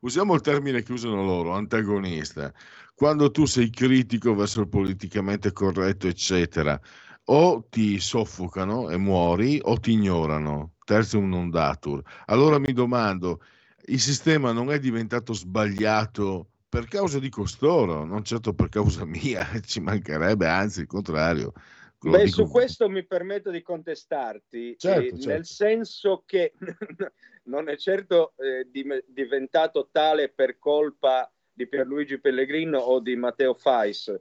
[0.01, 2.53] usiamo il termine che usano loro, antagonista.
[2.95, 6.79] Quando tu sei critico verso il politicamente corretto, eccetera,
[7.25, 10.73] o ti soffocano e muori o ti ignorano.
[10.85, 12.01] Terzium non datur.
[12.25, 13.41] Allora mi domando,
[13.85, 19.45] il sistema non è diventato sbagliato per causa di costoro, non certo per causa mia,
[19.63, 21.53] ci mancherebbe, anzi il contrario.
[21.99, 22.45] Beh, dico...
[22.45, 25.27] su questo mi permetto di contestarti, certo, eh, certo.
[25.27, 26.53] nel senso che
[27.45, 33.53] non è certo eh, di- diventato tale per colpa di Pierluigi Pellegrino o di Matteo
[33.53, 34.11] Fais,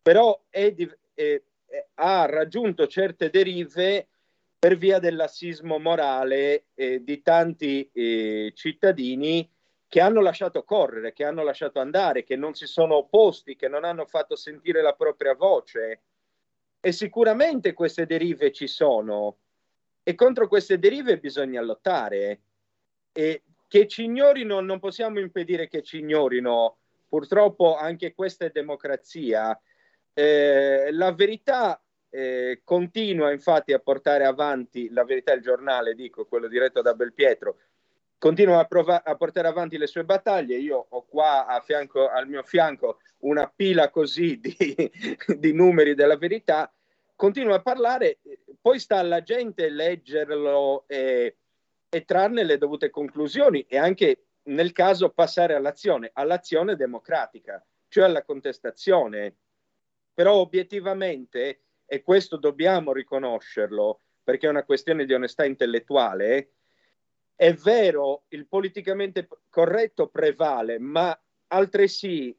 [0.00, 1.42] però è, di- è,
[1.96, 4.08] ha raggiunto certe derive
[4.58, 9.48] per via dell'assismo morale eh, di tanti eh, cittadini
[9.88, 13.84] che hanno lasciato correre, che hanno lasciato andare, che non si sono opposti, che non
[13.84, 16.02] hanno fatto sentire la propria voce.
[16.80, 19.38] E sicuramente queste derive ci sono
[20.02, 22.40] e contro queste derive bisogna lottare.
[23.12, 26.76] E che ci ignorino non possiamo impedire che ci ignorino.
[27.08, 29.58] Purtroppo anche questa è democrazia
[30.18, 31.80] eh, la verità
[32.10, 37.58] eh, continua infatti a portare avanti, la verità il giornale, dico, quello diretto da Belpietro,
[38.18, 40.56] continua a, prov- a, portare avanti le sue battaglie.
[40.56, 44.54] Io ho qua fianco, al mio fianco una pila così di,
[45.38, 46.72] di, numeri della verità,
[47.16, 48.18] continua a parlare,
[48.60, 51.36] poi sta alla gente leggerlo e,
[51.88, 58.22] e trarne le dovute conclusioni e anche nel caso passare all'azione, all'azione democratica, cioè alla
[58.22, 59.34] contestazione
[60.18, 66.54] però obiettivamente, e questo dobbiamo riconoscerlo perché è una questione di onestà intellettuale,
[67.40, 71.16] è vero, il politicamente corretto prevale, ma
[71.46, 72.36] altresì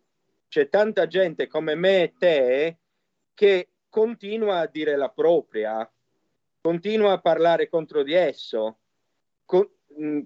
[0.50, 2.78] c'è tanta gente come me e te
[3.34, 5.90] che continua a dire la propria,
[6.60, 8.80] continua a parlare contro di esso,
[9.46, 9.78] co-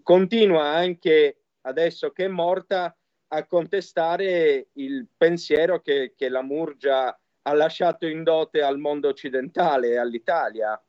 [0.02, 2.98] continua anche adesso che è morta
[3.28, 9.90] a contestare il pensiero che, che la Murgia ha lasciato in dote al mondo occidentale
[9.90, 10.84] e all'Italia.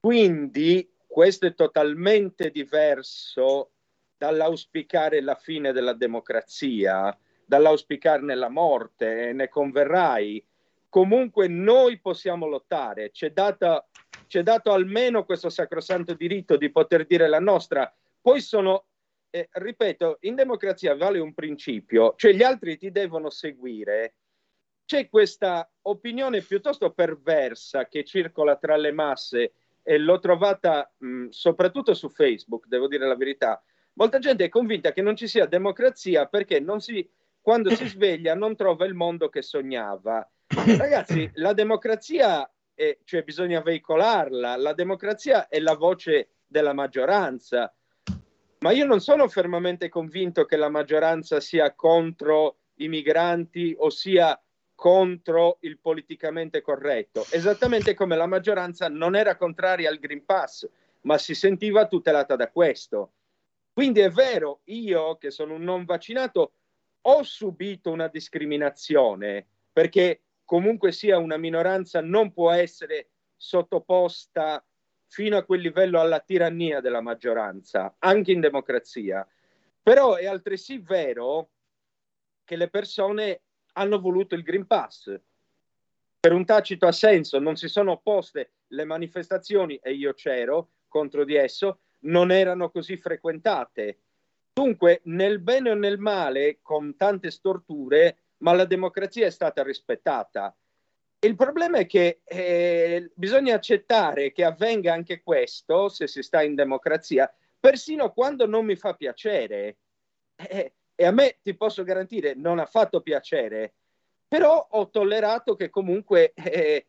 [0.00, 3.72] Quindi questo è totalmente diverso
[4.16, 10.42] dall'auspicare la fine della democrazia, dall'auspicarne la morte, e ne converrai.
[10.88, 13.86] Comunque noi possiamo lottare, c'è, data,
[14.26, 17.94] c'è dato almeno questo sacrosanto diritto di poter dire la nostra.
[18.18, 18.86] Poi sono,
[19.28, 24.14] eh, ripeto, in democrazia vale un principio, cioè gli altri ti devono seguire
[24.84, 29.52] c'è questa opinione piuttosto perversa che circola tra le masse
[29.82, 33.62] e l'ho trovata mh, soprattutto su Facebook, devo dire la verità.
[33.94, 37.08] Molta gente è convinta che non ci sia democrazia perché si,
[37.40, 40.26] quando si sveglia non trova il mondo che sognava.
[40.78, 47.74] Ragazzi, la democrazia, è, cioè bisogna veicolarla, la democrazia è la voce della maggioranza,
[48.60, 54.40] ma io non sono fermamente convinto che la maggioranza sia contro i migranti o sia
[54.82, 60.68] contro il politicamente corretto, esattamente come la maggioranza non era contraria al Green Pass,
[61.02, 63.12] ma si sentiva tutelata da questo.
[63.72, 66.54] Quindi è vero, io che sono un non vaccinato
[67.00, 74.64] ho subito una discriminazione perché comunque sia una minoranza non può essere sottoposta
[75.06, 79.24] fino a quel livello alla tirannia della maggioranza, anche in democrazia.
[79.80, 81.50] Però è altresì vero
[82.42, 85.14] che le persone hanno voluto il Green Pass.
[86.20, 91.34] Per un tacito assenso non si sono opposte le manifestazioni, e io c'ero contro di
[91.34, 93.98] esso, non erano così frequentate.
[94.52, 100.54] Dunque, nel bene o nel male, con tante storture, ma la democrazia è stata rispettata.
[101.20, 106.54] Il problema è che eh, bisogna accettare che avvenga anche questo, se si sta in
[106.54, 109.76] democrazia, persino quando non mi fa piacere.
[110.34, 113.74] Eh, e a me, ti posso garantire, non ha fatto piacere,
[114.28, 116.86] però ho tollerato che comunque eh,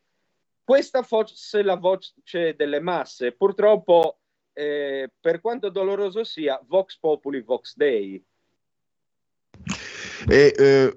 [0.64, 3.34] questa fosse la voce delle masse.
[3.34, 4.20] Purtroppo,
[4.54, 8.24] eh, per quanto doloroso sia, Vox Populi, Vox Dei.
[10.28, 10.94] E, eh,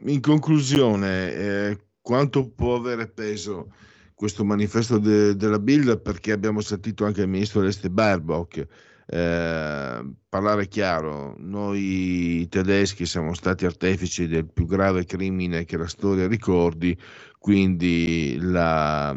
[0.00, 3.72] in conclusione, eh, quanto può avere peso
[4.14, 6.00] questo manifesto de- della Bill?
[6.00, 8.66] Perché abbiamo sentito anche il ministro dell'Este Baerbock
[9.06, 16.26] eh, parlare chiaro, noi tedeschi siamo stati artefici del più grave crimine che la storia
[16.26, 16.98] ricordi,
[17.38, 19.16] quindi la,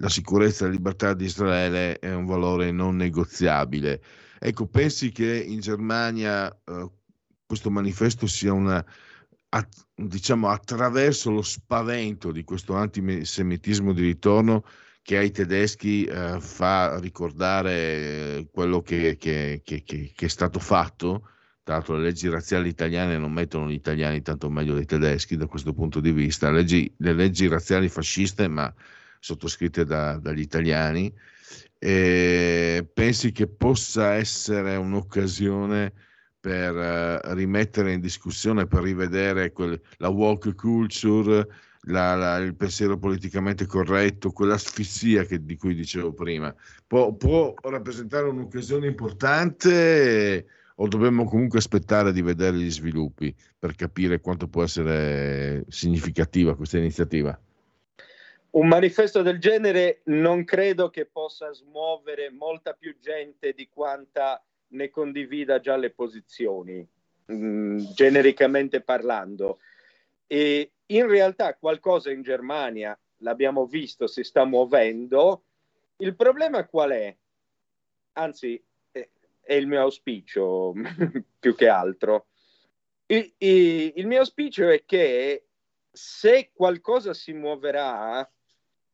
[0.00, 4.00] la sicurezza e la libertà di Israele è un valore non negoziabile.
[4.38, 6.90] Ecco, pensi che in Germania eh,
[7.44, 8.82] questo manifesto sia una,
[9.50, 14.64] a, diciamo, attraverso lo spavento di questo antisemitismo di ritorno,
[15.08, 21.30] che ai tedeschi eh, fa ricordare quello che, che, che, che, è stato fatto.
[21.62, 25.46] Tra l'altro le leggi razziali italiane non mettono gli italiani tanto meglio dei tedeschi da
[25.46, 26.50] questo punto di vista.
[26.50, 28.70] Le leggi, le leggi razziali fasciste, ma
[29.18, 31.10] sottoscritte da, dagli italiani.
[31.78, 35.90] E pensi che possa essere un'occasione
[36.38, 41.48] per uh, rimettere in discussione, per rivedere quel, la walk culture,
[41.82, 46.54] la, la, il pensiero politicamente corretto, quell'asfissia che, di cui dicevo prima,
[46.86, 50.46] può, può rappresentare un'occasione importante
[50.80, 56.78] o dobbiamo comunque aspettare di vedere gli sviluppi per capire quanto può essere significativa questa
[56.78, 57.38] iniziativa?
[58.50, 64.88] Un manifesto del genere non credo che possa smuovere molta più gente di quanta ne
[64.90, 66.86] condivida già le posizioni,
[67.30, 69.58] mm, genericamente parlando.
[70.26, 75.44] E in realtà qualcosa in Germania, l'abbiamo visto, si sta muovendo.
[75.96, 77.16] Il problema qual è?
[78.12, 78.62] Anzi,
[79.48, 80.74] è il mio auspicio
[81.40, 82.26] più che altro.
[83.06, 83.32] Il,
[84.06, 85.46] mio auspicio è che
[85.90, 88.30] se qualcosa si muoverà,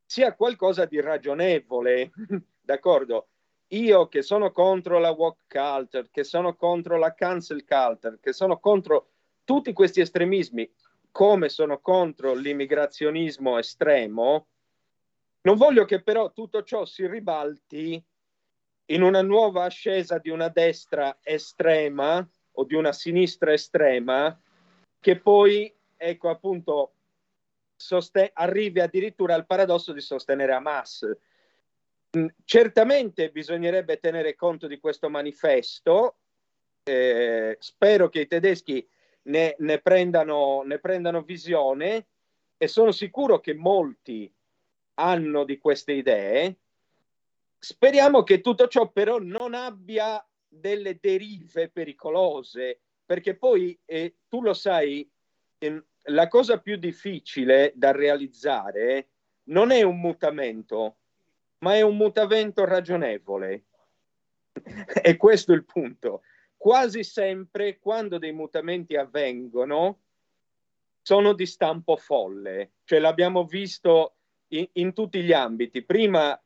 [0.05, 2.13] sia qualcosa di ragionevole,
[2.63, 3.31] d'accordo?
[3.69, 8.61] Io che sono contro la walk culture, che sono contro la cancel culture, che sono
[8.61, 9.09] contro
[9.43, 10.73] tutti questi estremismi,
[11.15, 14.49] come sono contro l'immigrazionismo estremo,
[15.43, 18.05] non voglio che però tutto ciò si ribalti
[18.87, 24.37] in una nuova ascesa di una destra estrema o di una sinistra estrema
[24.99, 26.95] che poi, ecco appunto,
[27.77, 31.09] sosten- arrivi addirittura al paradosso di sostenere Hamas.
[32.19, 36.17] Mm, certamente bisognerebbe tenere conto di questo manifesto.
[36.83, 38.85] Eh, spero che i tedeschi
[39.25, 42.07] ne, ne, prendano, ne prendano visione
[42.57, 44.33] e sono sicuro che molti
[44.95, 46.57] hanno di queste idee.
[47.59, 54.55] Speriamo che tutto ciò però non abbia delle derive pericolose, perché poi eh, tu lo
[54.55, 55.09] sai,
[55.59, 59.09] eh, la cosa più difficile da realizzare
[59.45, 60.97] non è un mutamento,
[61.59, 63.65] ma è un mutamento ragionevole.
[65.03, 66.23] e questo è il punto
[66.65, 70.01] quasi sempre quando dei mutamenti avvengono
[71.03, 74.15] sono di stampo folle, cioè l'abbiamo visto
[74.49, 75.85] in, in tutti gli ambiti.
[75.85, 76.43] Prima,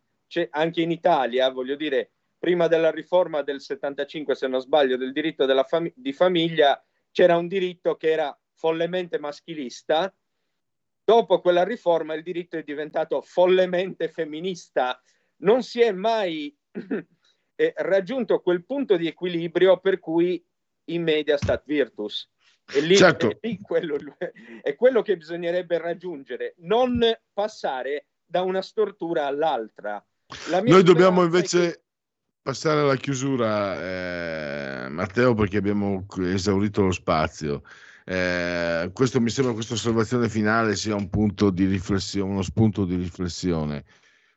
[0.51, 5.47] anche in Italia, voglio dire, prima della riforma del 75, se non sbaglio, del diritto
[5.63, 10.13] fam- di famiglia, c'era un diritto che era follemente maschilista.
[11.05, 15.01] Dopo quella riforma il diritto è diventato follemente femminista.
[15.43, 16.53] Non si è mai
[17.61, 20.41] eh, raggiunto quel punto di equilibrio per cui
[20.85, 22.31] in media stat virtus.
[22.73, 23.31] E lì, certo.
[23.31, 23.99] è, lì quello,
[24.63, 27.01] è quello che bisognerebbe raggiungere, non
[27.33, 30.05] passare da una stortura all'altra.
[30.65, 31.83] Noi dobbiamo invece che...
[32.43, 37.63] passare alla chiusura, eh, Matteo, perché abbiamo esaurito lo spazio.
[38.05, 42.95] Eh, questo mi sembra questa osservazione finale sia un punto di riflessione, uno spunto di
[42.95, 43.85] riflessione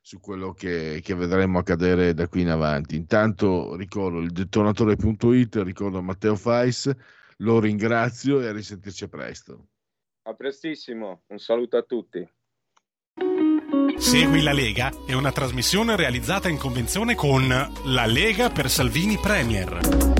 [0.02, 2.96] su quello che, che, vedremo accadere da qui in avanti.
[2.96, 6.92] Intanto ricordo il detonatore.it, ricordo Matteo Fais,
[7.38, 9.68] lo ringrazio e a risentirci presto.
[10.24, 12.28] A prestissimo, un saluto a tutti.
[13.98, 20.11] Segui la Lega è una trasmissione realizzata in convenzione con La Lega per Salvini Premier.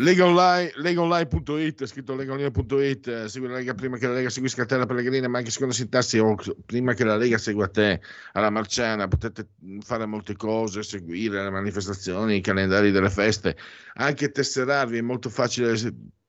[0.00, 4.86] Legaonline, legaonline.it, scritto legaonline.it, eh, segui la Lega prima che la Lega seguisca te la
[4.86, 6.34] Pellegrina, ma anche secondo sintassi o
[6.64, 8.00] prima che la Lega segua te
[8.32, 9.48] alla Marciana, potete
[9.80, 13.58] fare molte cose, seguire le manifestazioni, i calendari delle feste,
[13.94, 15.76] anche tesserarvi, è molto facile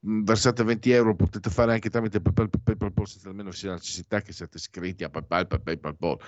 [0.00, 2.92] versate 20 euro, potete fare anche tramite PayPal, PayPal
[3.24, 6.18] almeno sia la necessità che siate iscritti a PayPal, PayPal, PayPal.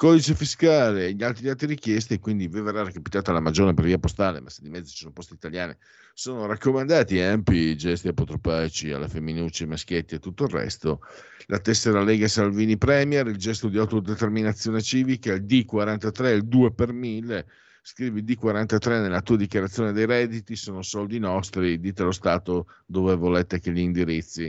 [0.00, 3.98] Codice fiscale e gli altri, altri richiesti, quindi vi verrà recapitata la maggiore per via
[3.98, 5.76] postale, ma se di mezzo ci sono poste italiane,
[6.14, 11.02] sono raccomandati ampi gesti apotropaici alla femminucci, maschietti e tutto il resto.
[11.48, 16.92] La tessera Lega Salvini Premier, il gesto di autodeterminazione civica, il D43, il 2 per
[16.94, 17.46] 1000
[17.82, 23.60] scrivi D43 nella tua dichiarazione dei redditi, sono soldi nostri, dite allo Stato dove volete
[23.60, 24.44] che li indirizzi.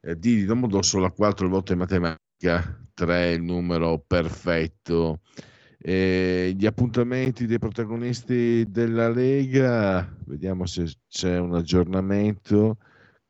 [0.00, 2.26] Eh, D di Domodossola, 4 il voto in matematica,
[2.94, 5.20] 3 il numero perfetto.
[5.80, 12.78] Eh, gli appuntamenti dei protagonisti della Lega, vediamo se c'è un aggiornamento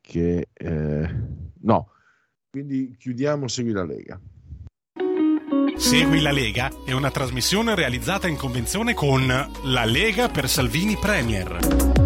[0.00, 0.48] che...
[0.52, 1.14] Eh,
[1.60, 1.90] no,
[2.50, 4.20] quindi chiudiamo, segui la Lega.
[5.76, 11.97] Segui la Lega è una trasmissione realizzata in convenzione con La Lega per Salvini Premier.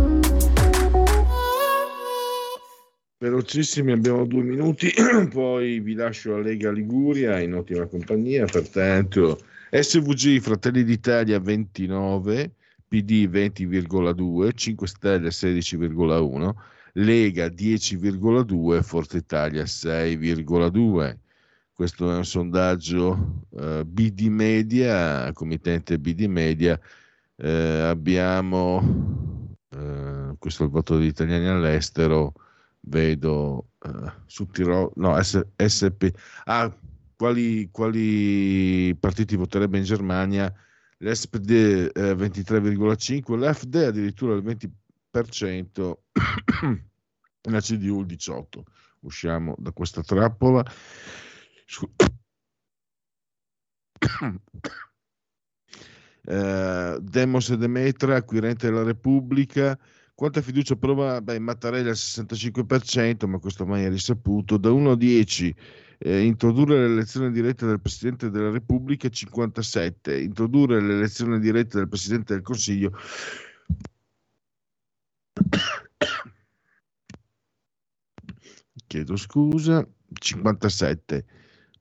[3.22, 4.90] Velocissimi, abbiamo due minuti,
[5.30, 9.38] poi vi lascio la Lega Liguria in ottima compagnia, pertanto
[9.70, 12.50] SVG Fratelli d'Italia 29,
[12.88, 16.50] PD 20,2, 5 Stelle 16,1,
[16.94, 21.16] Lega 10,2, Forza Italia 6,2
[21.72, 26.78] questo è un sondaggio eh, BD Media, committente BD Media,
[27.36, 32.34] eh, abbiamo, eh, questo è il voto degli italiani all'estero,
[32.82, 36.10] vedo eh, su Tiro, no, SP,
[36.44, 36.74] ah,
[37.16, 40.52] quali, quali partiti voterebbe in Germania?
[40.98, 45.96] L'SPD eh, 23,5, l'FD addirittura il 20%,
[47.50, 48.62] la CDU il 18%.
[49.00, 50.64] Usciamo da questa trappola.
[56.24, 59.76] Eh, Demos e Demetra, acquirente della Repubblica.
[60.22, 61.20] Quanta fiducia prova?
[61.20, 64.56] Beh, Mattarella al 65%, ma questo mai è risaputo.
[64.56, 65.52] Da 1 a 10,
[65.98, 70.20] eh, introdurre l'elezione diretta del Presidente della Repubblica, 57.
[70.20, 72.96] Introdurre l'elezione diretta del Presidente del Consiglio.
[78.86, 81.24] Chiedo scusa, 57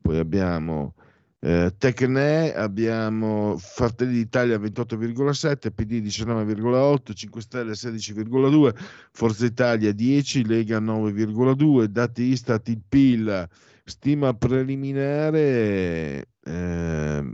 [0.01, 0.95] poi abbiamo
[1.43, 8.75] eh, Tecne, abbiamo Fratelli d'Italia 28,7, PD 19,8, 5 Stelle 16,2,
[9.11, 13.49] Forza Italia 10, Lega 9,2, dati Istat il PIL,
[13.83, 17.33] stima preliminare eh,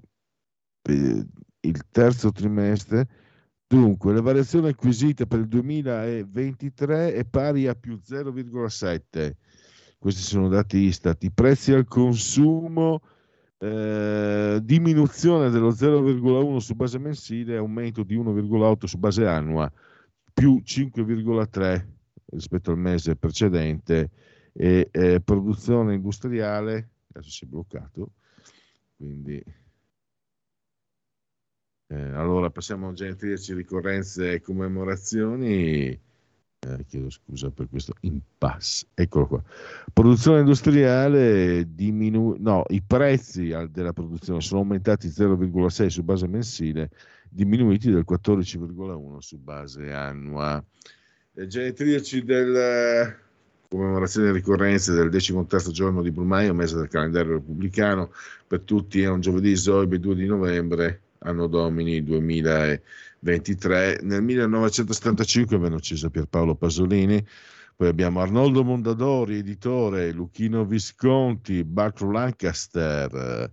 [0.90, 3.08] il terzo trimestre.
[3.68, 9.34] Dunque, la variazione acquisita per il 2023 è pari a più 0,7
[10.00, 13.02] questi sono dati Istat, i prezzi al consumo,
[13.60, 19.72] eh, diminuzione dello 0,1 su base mensile, aumento di 1,8 su base annua,
[20.34, 21.88] più 5,3
[22.26, 24.12] rispetto al mese precedente
[24.54, 28.12] e eh, produzione industriale, adesso si è bloccato,
[28.96, 29.44] quindi
[31.90, 36.00] eh, allora passiamo a genetriaci, ricorrenze e commemorazioni
[36.60, 38.88] eh, chiedo scusa per questo impasse.
[38.94, 39.44] Eccolo qua.
[39.94, 46.90] Produzione industriale diminu- no, i prezzi della produzione sono aumentati 0,6 su base mensile,
[47.30, 50.64] diminuiti del 14,1 su base annua.
[51.34, 53.16] Eh, genetriaci del
[53.70, 58.12] commemorazione e ricorrenze del decimo terzo giorno di Brumaio, mese del calendario repubblicano,
[58.48, 62.80] per tutti è un giovedì Zoibe 2 di novembre, anno domini 2000
[63.20, 64.00] 23.
[64.04, 67.26] Nel 1975 venne ucciso Pierpaolo Pasolini,
[67.76, 73.52] poi abbiamo Arnoldo Mondadori, editore, Luchino Visconti, Bartolo Lancaster,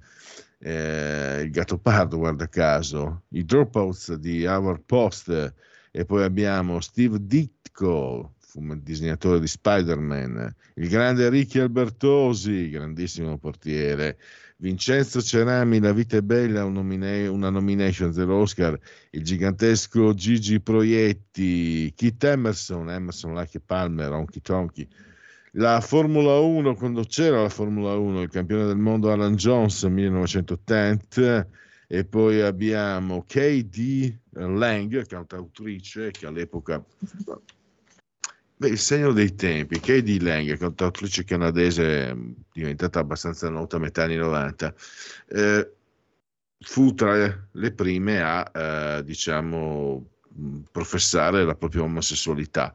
[0.58, 5.54] eh, il Gattopardo, guarda caso, i Dropouts di Our Post,
[5.90, 8.34] e poi abbiamo Steve Ditko,
[8.82, 14.18] disegnatore di Spider-Man, il grande Ricky Albertosi, grandissimo portiere,
[14.64, 18.78] Vincenzo Cerami, La vita è bella, un nomina- una nomination dell'Oscar,
[19.10, 24.88] il gigantesco Gigi Proietti, Kit Emerson, Emerson Like Palmer, Honky Tonky,
[25.52, 31.46] la Formula 1, quando c'era la Formula 1, il campione del mondo Alan Jones 1980,
[31.86, 34.16] e poi abbiamo K.D.
[34.30, 36.82] Lang, cantautrice, che all'epoca
[38.64, 42.16] Beh, il segno dei tempi, Katie Lang, cantautrice canadese
[42.50, 44.74] diventata abbastanza nota a metà anni 90,
[45.28, 45.70] eh,
[46.60, 50.06] fu tra le prime a, eh, diciamo,
[50.72, 52.72] professare la propria omosessualità.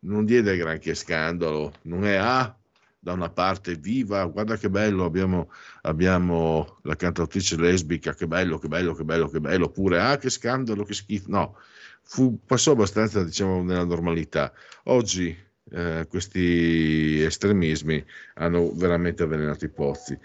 [0.00, 2.54] Non diede granché scandalo, non è ah,
[2.98, 5.50] da una parte viva, guarda che bello, abbiamo,
[5.82, 10.28] abbiamo la cantautrice lesbica, che bello, che bello, che bello, che bello, oppure ah, che
[10.28, 11.30] scandalo, che schifo.
[11.30, 11.56] No,
[12.02, 14.52] fu, passò abbastanza diciamo, nella normalità.
[14.84, 15.36] Oggi
[15.70, 20.18] eh, questi estremismi hanno veramente avvelenato i pozzi.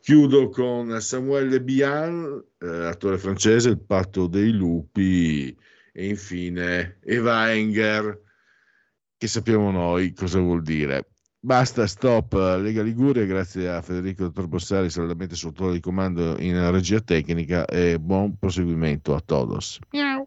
[0.00, 5.56] Chiudo con Samuel Bian, eh, attore francese, Il patto dei lupi
[5.92, 8.20] e infine Eva Enger,
[9.16, 11.08] che sappiamo noi cosa vuol dire.
[11.40, 17.00] Basta, stop, Lega Liguria, grazie a Federico Dottor Bossari, saldamente sul di comando in regia
[17.00, 19.78] tecnica e buon proseguimento a todos.
[19.92, 20.26] Miau.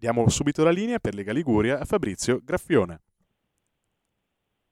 [0.00, 3.00] Diamo subito la linea per Lega Liguria a Fabrizio Graffione.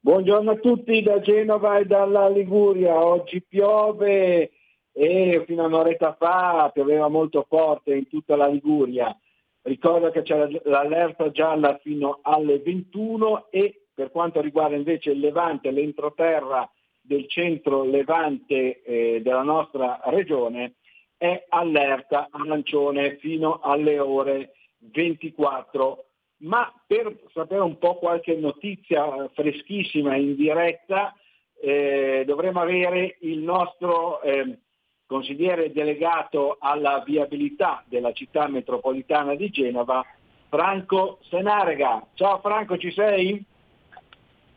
[0.00, 3.04] Buongiorno a tutti da Genova e dalla Liguria.
[3.04, 4.50] Oggi piove
[4.90, 9.14] e fino a un'oretta fa pioveva molto forte in tutta la Liguria.
[9.60, 15.70] Ricordo che c'era l'allerta gialla fino alle 21 e per quanto riguarda invece il Levante,
[15.70, 16.66] l'entroterra
[17.02, 20.76] del centro Levante eh, della nostra regione,
[21.18, 26.04] è allerta arancione fino alle ore 24
[26.38, 31.14] ma per sapere un po' qualche notizia freschissima in diretta
[31.60, 34.58] eh, dovremo avere il nostro eh,
[35.06, 40.04] consigliere delegato alla viabilità della città metropolitana di Genova,
[40.48, 42.06] Franco Senarega.
[42.14, 43.44] Ciao Franco, ci sei?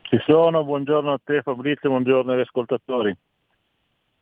[0.02, 3.16] Ci sono, buongiorno a te Fabrizio, buongiorno agli ascoltatori.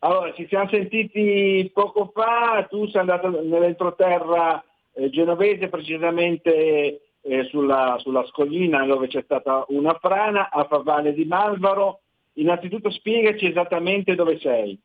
[0.01, 4.63] Allora, ci siamo sentiti poco fa, tu sei andato nell'entroterra
[4.99, 11.25] eh, genovese, precisamente eh, sulla, sulla, scoglina dove c'è stata una frana a Favale di
[11.25, 12.01] Malvaro.
[12.33, 14.77] Innanzitutto spiegaci esattamente dove sei.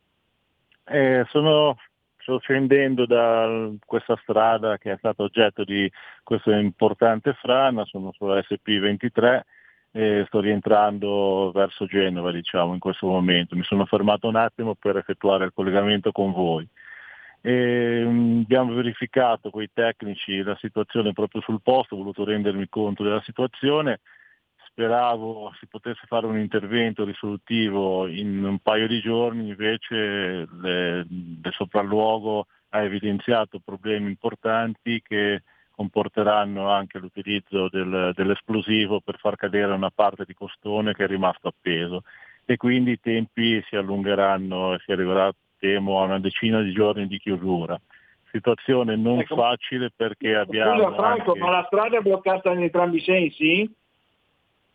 [0.87, 1.77] Eh, sono,
[2.19, 5.91] sto scendendo da questa strada che è stata oggetto di
[6.23, 9.41] questa importante frana, sono sulla SP23
[9.93, 13.55] e sto rientrando verso Genova diciamo in questo momento.
[13.55, 16.69] Mi sono fermato un attimo per effettuare il collegamento con voi.
[17.47, 22.70] E, um, abbiamo verificato con i tecnici la situazione proprio sul posto, ho voluto rendermi
[22.70, 24.01] conto della situazione,
[24.68, 32.47] speravo si potesse fare un intervento risolutivo in un paio di giorni, invece il sopralluogo
[32.70, 40.24] ha evidenziato problemi importanti che comporteranno anche l'utilizzo del, dell'esplosivo per far cadere una parte
[40.24, 42.05] di costone che è rimasto appeso.
[42.47, 45.30] E quindi i tempi si allungheranno e si arriverà
[45.65, 47.81] temo a una decina di giorni di chiusura.
[48.31, 50.83] Situazione non ecco, facile perché abbiamo...
[50.83, 51.41] Scusa Franco, anche...
[51.41, 53.75] ma la strada è bloccata in entrambi i sensi?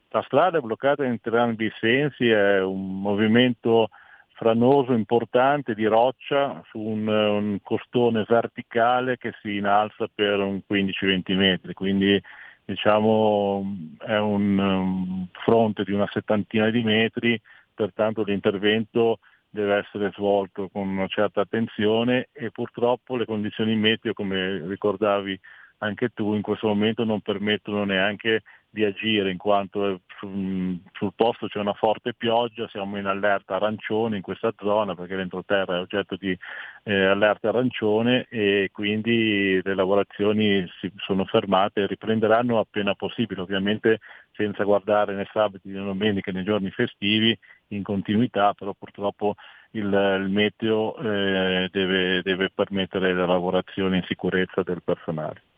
[0.09, 3.89] La strada è bloccata in entrambi i sensi, è un movimento
[4.33, 11.35] franoso importante di roccia su un, un costone verticale che si innalza per un 15-20
[11.35, 12.19] metri, quindi
[12.65, 13.63] diciamo
[13.99, 17.39] è un, un fronte di una settantina di metri,
[17.75, 19.19] pertanto l'intervento
[19.49, 25.39] deve essere svolto con una certa attenzione e purtroppo le condizioni meteo, come ricordavi
[25.79, 31.59] anche tu, in questo momento non permettono neanche di agire in quanto sul posto c'è
[31.59, 36.37] una forte pioggia, siamo in allerta arancione in questa zona perché l'entroterra è oggetto di
[36.83, 43.99] eh, allerta arancione e quindi le lavorazioni si sono fermate e riprenderanno appena possibile, ovviamente
[44.33, 47.37] senza guardare né sabati né domeniche nei giorni festivi
[47.69, 49.35] in continuità, però purtroppo
[49.71, 55.48] il, il meteo eh, deve, deve permettere la lavorazione in sicurezza del personale.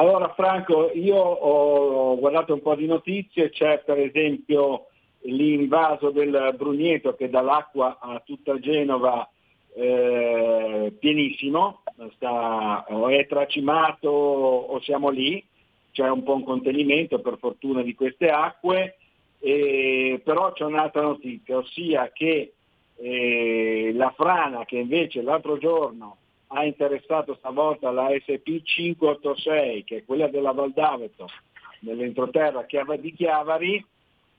[0.00, 4.86] Allora Franco, io ho guardato un po' di notizie, c'è per esempio
[5.24, 9.28] l'invaso del Brugneto che dall'acqua a tutta Genova
[9.74, 11.82] eh, pienissimo,
[12.14, 15.44] sta, o è tracimato o siamo lì,
[15.92, 18.96] c'è un po' un contenimento per fortuna di queste acque,
[19.40, 22.54] eh, però c'è un'altra notizia, ossia che
[22.96, 26.16] eh, la frana che invece l'altro giorno
[26.52, 31.28] ha interessato stavolta la SP 586, che è quella della Val d'Aveto,
[31.80, 33.84] nell'entroterra di Chiavari,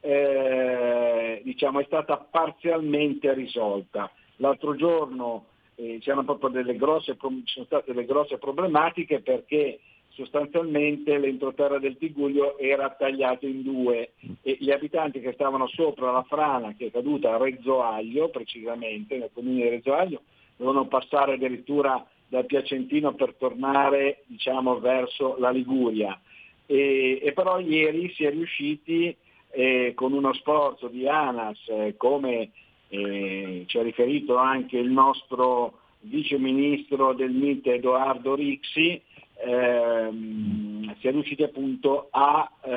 [0.02, 4.12] eh, diciamo, è stata parzialmente risolta.
[4.38, 5.46] L'altro giorno
[5.76, 12.58] eh, c'erano proprio delle grosse, sono state delle grosse problematiche perché sostanzialmente l'entroterra del Tiguglio
[12.58, 17.34] era tagliato in due e gli abitanti che stavano sopra la frana che è caduta
[17.34, 20.24] a Rezzoaglio, precisamente nel comune di Rezzoaglio,
[20.56, 26.18] dovevano passare addirittura dal Piacentino per tornare diciamo, verso la Liguria.
[26.66, 29.16] E, e, però ieri si è riusciti
[29.52, 32.52] eh, con uno sforzo di ANAS, eh, come
[32.88, 39.02] eh, ci ha riferito anche il nostro vice ministro del MIT Edoardo Rixi,
[39.46, 42.74] ehm, si è riusciti appunto a, eh,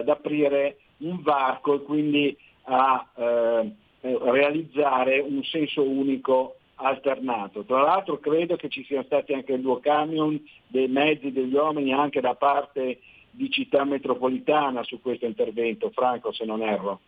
[0.00, 7.64] ad aprire un varco e quindi a eh, realizzare un senso unico alternato.
[7.64, 12.20] Tra l'altro credo che ci siano stati anche due camion dei mezzi, degli uomini anche
[12.20, 17.00] da parte di città metropolitana su questo intervento, Franco se non erro.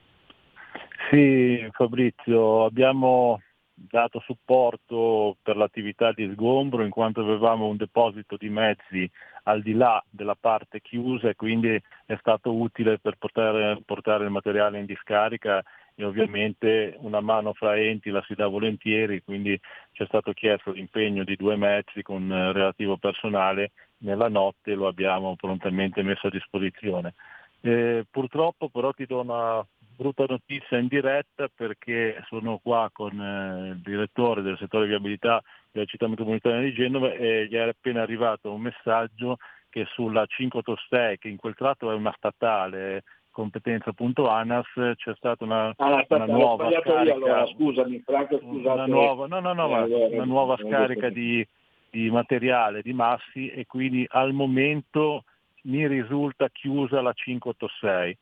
[1.10, 3.40] Sì Fabrizio, abbiamo
[3.78, 9.08] dato supporto per l'attività di sgombro in quanto avevamo un deposito di mezzi
[9.44, 14.30] al di là della parte chiusa e quindi è stato utile per poter portare il
[14.30, 15.62] materiale in discarica
[15.98, 19.58] e ovviamente una mano fra enti la si dà volentieri, quindi
[19.92, 25.34] ci è stato chiesto l'impegno di due mezzi con relativo personale, nella notte lo abbiamo
[25.36, 27.14] prontamente messo a disposizione.
[27.62, 29.66] Eh, purtroppo però ti do una
[29.96, 35.42] brutta notizia in diretta perché sono qua con eh, il direttore del settore viabilità
[35.72, 39.38] della città metropolitana di Genova e gli è appena arrivato un messaggio
[39.70, 43.02] che sulla 586, che in quel tratto è una statale,
[43.36, 49.26] competenza appunto ANAS, c'è stata una, ah, una nuova scarica, allora, scusami, Franco, una nuova,
[49.26, 51.46] no, no, no, ma una nuova scarica di,
[51.90, 55.24] di materiale, di massi e quindi al momento
[55.64, 58.16] mi risulta chiusa la 586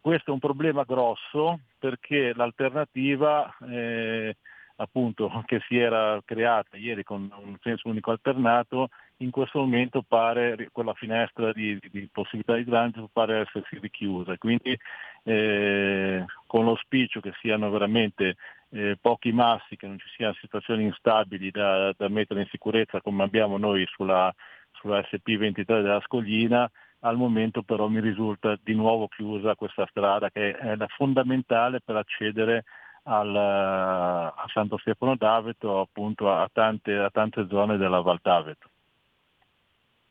[0.00, 4.36] questo è un problema grosso perché l'alternativa eh,
[4.80, 10.68] appunto, che si era creata ieri con un senso unico alternato, in questo momento pare,
[10.72, 14.36] quella finestra di, di, possibilità di transito pare essersi richiusa.
[14.36, 14.78] Quindi
[15.24, 18.36] eh, con l'auspicio che siano veramente
[18.70, 23.24] eh, pochi massi, che non ci siano situazioni instabili da, da mettere in sicurezza come
[23.24, 24.32] abbiamo noi sulla,
[24.72, 26.70] sulla SP23 della Scoglina,
[27.00, 32.64] al momento però mi risulta di nuovo chiusa questa strada che è fondamentale per accedere
[33.08, 38.68] al, a Santo Stefano d'Aveto, appunto a tante, a tante zone della Val d'Aveto.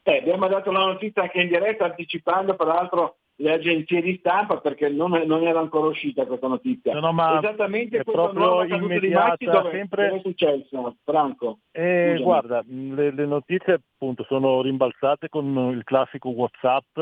[0.04, 4.90] Eh, abbiamo dato la notizia anche in diretta anticipando peraltro le agenzie di stampa perché
[4.90, 6.94] non, non era ancora uscita questa notizia.
[6.94, 10.08] No, no, ma Esattamente proprio immediata, dove, sempre...
[10.08, 11.60] dove è successo, Franco?
[11.72, 15.46] Eh, guarda, le, le, notizie appunto sono rimbalzate con
[15.76, 17.00] il classico Whatsapp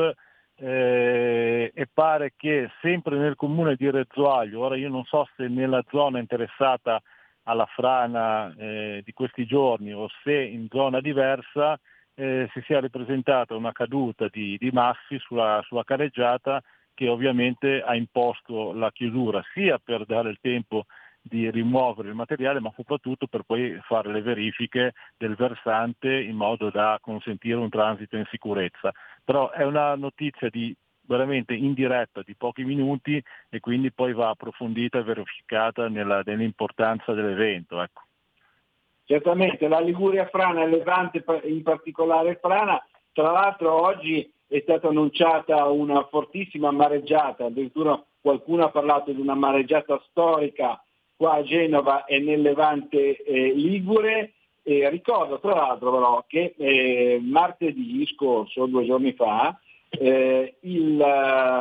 [0.58, 5.82] eh, e pare che sempre nel comune di Rezzoaglio, ora io non so se nella
[5.90, 7.00] zona interessata
[7.44, 11.78] alla frana eh, di questi giorni o se in zona diversa,
[12.14, 16.62] eh, si sia ripresentata una caduta di, di massi sulla, sulla careggiata
[16.94, 20.86] che ovviamente ha imposto la chiusura sia per dare il tempo
[21.28, 26.70] di rimuovere il materiale, ma soprattutto per poi fare le verifiche del versante in modo
[26.70, 28.92] da consentire un transito in sicurezza.
[29.24, 34.98] Però è una notizia di veramente indiretta di pochi minuti e quindi poi va approfondita
[34.98, 37.80] e verificata nella, nell'importanza dell'evento.
[37.80, 38.02] Ecco.
[39.04, 45.64] Certamente la Liguria Frana e Levante in particolare Frana, tra l'altro oggi è stata annunciata
[45.66, 50.80] una fortissima mareggiata, addirittura qualcuno ha parlato di una mareggiata storica
[51.16, 54.32] qua a Genova e nel Levante eh, Ligure.
[54.62, 59.56] E ricordo tra l'altro però che eh, martedì scorso, due giorni fa,
[59.88, 61.00] eh, il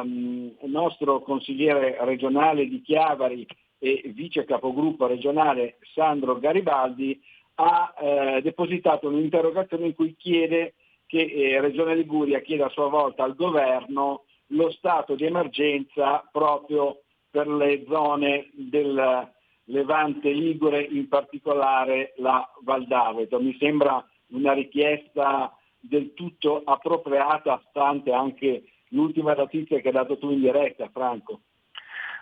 [0.04, 3.46] um, nostro consigliere regionale di Chiavari
[3.78, 7.22] e vice capogruppo regionale Sandro Garibaldi
[7.56, 10.74] ha eh, depositato un'interrogazione in cui chiede
[11.06, 17.02] che eh, Regione Liguria chieda a sua volta al governo lo stato di emergenza proprio
[17.30, 19.34] per le zone del
[19.66, 23.40] Levante Ligure, in particolare la Val d'Aveto.
[23.40, 30.32] Mi sembra una richiesta del tutto appropriata, stante anche l'ultima notizia che hai dato tu
[30.32, 31.42] in diretta, Franco.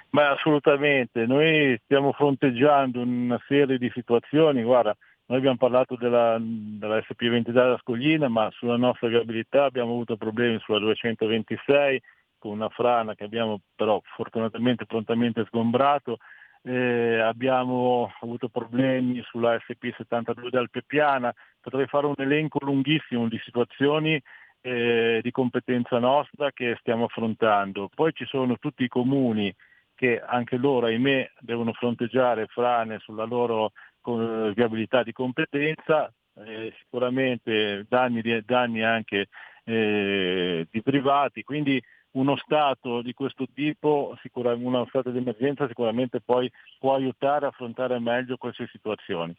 [0.10, 6.98] Ma assolutamente, noi stiamo fronteggiando una serie di situazioni, guarda, noi abbiamo parlato della, della
[6.98, 12.02] SP20 della Scoglina, ma sulla nostra viabilità abbiamo avuto problemi sulla 226
[12.38, 16.18] con una frana che abbiamo però fortunatamente prontamente sgombrato.
[16.64, 24.22] Eh, abbiamo avuto problemi sulla SP72 del Pepiana, potrei fare un elenco lunghissimo di situazioni
[24.62, 27.90] eh, di competenza nostra che stiamo affrontando.
[27.94, 29.54] Poi ci sono tutti i comuni
[29.94, 33.74] che anche loro, ahimè, devono fronteggiare frane sulla loro
[34.06, 39.28] eh, viabilità di competenza, eh, sicuramente danni, danni anche
[39.66, 41.82] eh, di privati, quindi
[42.14, 48.00] uno Stato di questo tipo, uno Stato di emergenza sicuramente poi può aiutare a affrontare
[48.00, 49.36] meglio queste situazioni.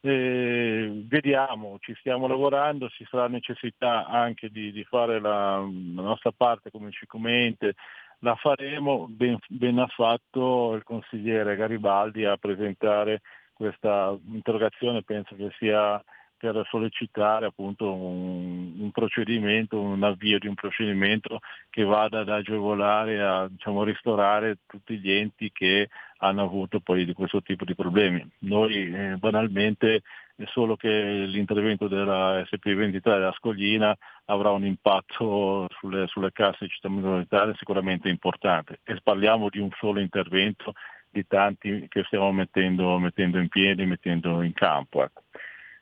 [0.00, 6.30] Eh, vediamo, ci stiamo lavorando, ci sarà necessità anche di, di fare la, la, nostra
[6.30, 7.74] parte come Cicomente,
[8.20, 13.22] la faremo, ben, ben ha fatto il consigliere Garibaldi a presentare
[13.52, 16.02] questa interrogazione, penso che sia
[16.38, 23.22] per sollecitare appunto un, un, procedimento, un avvio di un procedimento che vada ad agevolare,
[23.22, 28.26] a diciamo, ristorare tutti gli enti che hanno avuto poi di questo tipo di problemi.
[28.40, 30.02] Noi eh, banalmente
[30.36, 30.88] è solo che
[31.26, 38.08] l'intervento della SP23 della Scoglina avrà un impatto sulle, sulle casse di città metropolitane sicuramente
[38.08, 40.74] importante e parliamo di un solo intervento
[41.08, 45.02] di tanti che stiamo mettendo, mettendo in piedi, mettendo in campo.
[45.02, 45.22] Ecco.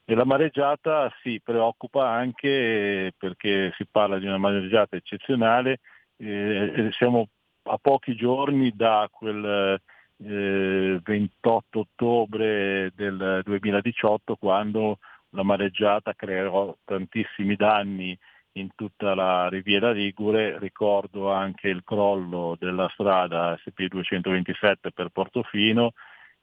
[0.07, 5.81] E la mareggiata si preoccupa anche perché si parla di una mareggiata eccezionale,
[6.19, 7.29] eh, siamo
[7.63, 9.81] a pochi giorni da quel
[10.19, 14.99] eh, 28 ottobre del 2018 quando
[15.31, 18.17] la mareggiata creò tantissimi danni
[18.57, 25.93] in tutta la riviera Ligure, ricordo anche il crollo della strada SP227 per Portofino,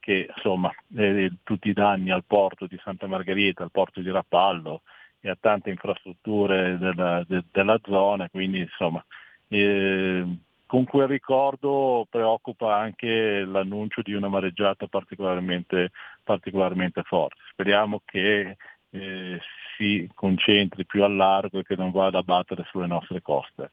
[0.02, 4.82] che insomma eh, tutti i danni al porto di Santa Margherita, al porto di Rapallo
[5.22, 9.02] e a tante infrastrutture della, de, della zona, quindi insomma
[9.48, 10.26] eh,
[10.66, 15.92] con quel ricordo preoccupa anche l'annuncio di una mareggiata particolarmente,
[16.24, 17.42] particolarmente forte.
[17.52, 18.56] Speriamo che
[18.90, 19.40] eh,
[19.76, 23.72] si concentri più a largo e che non vada a battere sulle nostre coste.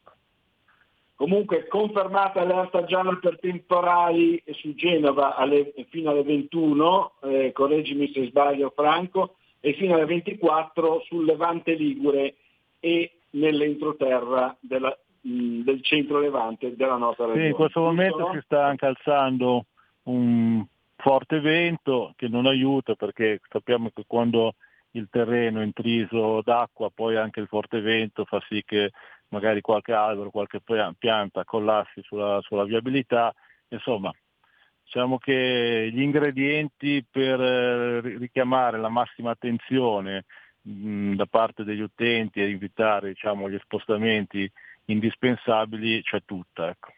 [1.19, 8.27] Comunque confermata l'allerta gialla per temporali su Genova alle, fino alle 21, eh, correggimi se
[8.27, 12.37] sbaglio Franco, e fino alle 24 sul Levante Ligure
[12.79, 17.43] e nell'entroterra della, mh, del centro Levante della nostra regione.
[17.43, 18.33] Sì, in questo momento Giusto?
[18.35, 19.65] si sta anche alzando
[20.05, 20.65] un
[20.95, 24.55] forte vento che non aiuta perché sappiamo che quando
[24.93, 28.91] il terreno intriso d'acqua poi anche il forte vento fa sì che
[29.29, 30.61] magari qualche albero, qualche
[30.99, 33.35] pianta collassi sulla, sulla viabilità,
[33.69, 34.13] insomma
[34.83, 40.25] diciamo che gli ingredienti per eh, richiamare la massima attenzione
[40.63, 44.51] mh, da parte degli utenti e invitare diciamo, gli spostamenti
[44.87, 46.69] indispensabili c'è tutta.
[46.69, 46.93] Ecco.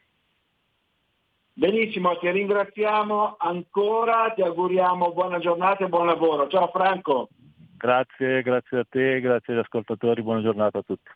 [1.52, 6.48] Benissimo, ti ringraziamo ancora, ti auguriamo buona giornata e buon lavoro.
[6.48, 7.28] Ciao Franco.
[7.80, 11.10] Grazie, grazie a te, grazie agli ascoltatori, buona giornata a tutti.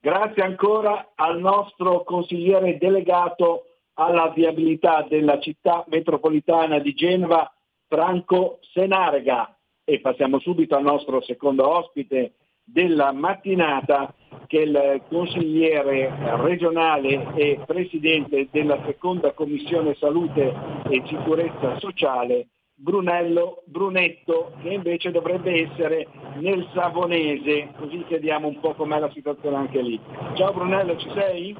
[0.00, 7.48] Grazie ancora al nostro consigliere delegato alla viabilità della città metropolitana di Genova,
[7.86, 9.56] Franco Senarga.
[9.84, 12.32] E passiamo subito al nostro secondo ospite
[12.64, 14.12] della mattinata,
[14.48, 16.12] che è il consigliere
[16.42, 20.52] regionale e presidente della seconda commissione salute
[20.88, 22.48] e sicurezza sociale,
[22.82, 26.06] Brunello Brunetto, che invece dovrebbe essere
[26.36, 30.00] nel Savonese, così chiediamo un po' com'è la situazione anche lì.
[30.34, 31.54] Ciao Brunello, ci sei?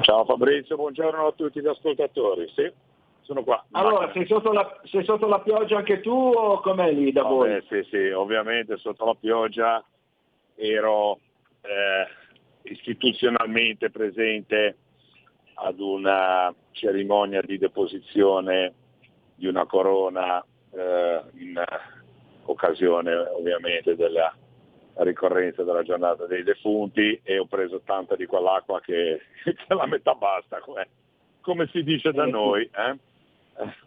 [0.00, 2.50] Ciao Fabrizio, buongiorno a tutti gli ascoltatori.
[2.54, 2.72] Sì,
[3.20, 3.62] sono qua.
[3.72, 7.34] Allora, sei sotto, la, sei sotto la pioggia anche tu o com'è lì da Vabbè,
[7.34, 7.64] voi?
[7.68, 9.84] Sì, sì, ovviamente sotto la pioggia
[10.54, 11.18] ero
[11.60, 14.78] eh, istituzionalmente presente
[15.56, 18.72] ad una cerimonia di deposizione
[19.34, 21.62] di una corona eh, in
[22.44, 24.34] occasione ovviamente della
[24.96, 30.14] ricorrenza della giornata dei defunti e ho preso tanta di quell'acqua che, che la metà
[30.14, 30.88] basta, come,
[31.40, 32.62] come si dice da eh noi.
[32.62, 32.98] Eh?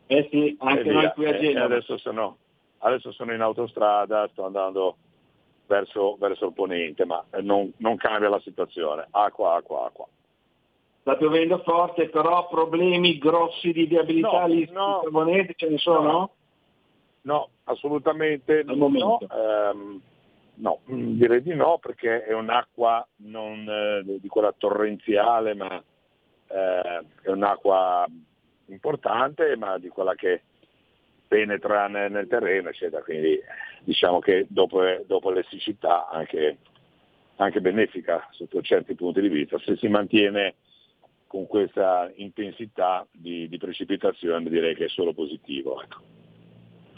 [0.07, 1.65] Eh sì, anche noi qui a Genova.
[1.65, 2.37] Adesso sono,
[2.79, 4.97] adesso sono in autostrada, sto andando
[5.67, 9.07] verso, verso il ponente, ma non, non cambia la situazione.
[9.11, 10.07] Acqua, acqua, acqua
[11.07, 16.11] sta piovendo forte, però problemi grossi di viabilità no, lì no, Savonese ce ne sono?
[16.11, 16.31] No,
[17.21, 19.19] no assolutamente no.
[19.21, 20.01] Ehm,
[20.55, 20.79] no.
[20.85, 25.81] direi di no perché è un'acqua non eh, di quella torrenziale, ma
[26.47, 28.05] eh, è un'acqua
[28.65, 30.41] importante, ma di quella che
[31.25, 33.01] penetra nel, nel terreno, eccetera.
[33.01, 33.39] Quindi
[33.79, 36.57] diciamo che dopo, dopo le siccità anche,
[37.37, 40.55] anche benefica sotto certi punti di vista, se si mantiene
[41.27, 45.81] con questa intensità di, di precipitazione direi che è solo positivo.
[45.81, 45.97] Ecco.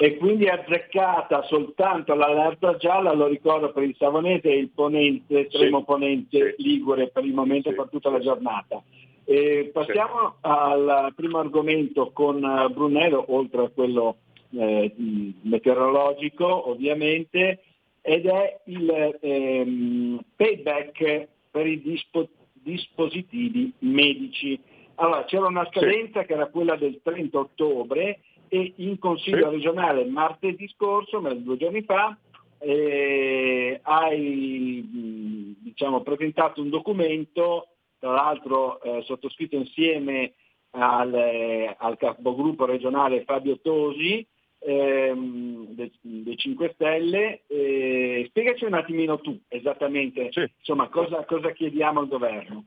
[0.01, 5.41] E quindi è azzeccata soltanto l'allerta gialla, lo ricordo per il Savonese e il ponente,
[5.41, 5.83] estremo Sì.
[5.83, 6.63] ponente Sì.
[6.63, 8.81] Ligure per il momento e per tutta la giornata.
[9.25, 12.39] E passiamo al primo argomento con
[12.71, 14.19] Brunello, oltre a quello
[14.57, 14.93] eh,
[15.41, 17.59] meteorologico ovviamente,
[18.01, 22.29] ed è il ehm, payback per i dispo-
[22.69, 24.59] dispositivi medici.
[24.95, 30.67] Allora, c'era una scadenza che era quella del 30 ottobre e in Consiglio regionale martedì
[30.69, 32.17] scorso, due giorni fa,
[32.59, 37.67] eh, hai diciamo, presentato un documento,
[37.99, 40.33] tra l'altro eh, sottoscritto insieme
[40.71, 44.25] al, eh, al capogruppo regionale Fabio Tosi
[44.59, 47.41] ehm, dei, dei 5 Stelle.
[47.47, 52.65] Eh, spiegaci un attimino tu esattamente insomma, cosa, cosa chiediamo al governo.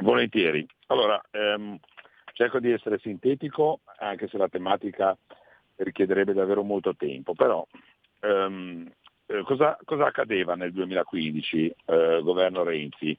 [0.00, 0.66] Volentieri.
[0.86, 1.78] Allora, ehm,
[2.32, 5.16] cerco di essere sintetico, anche se la tematica
[5.76, 7.66] richiederebbe davvero molto tempo, però
[8.20, 8.88] ehm,
[9.26, 13.16] eh, cosa, cosa accadeva nel 2015, eh, governo Renzi?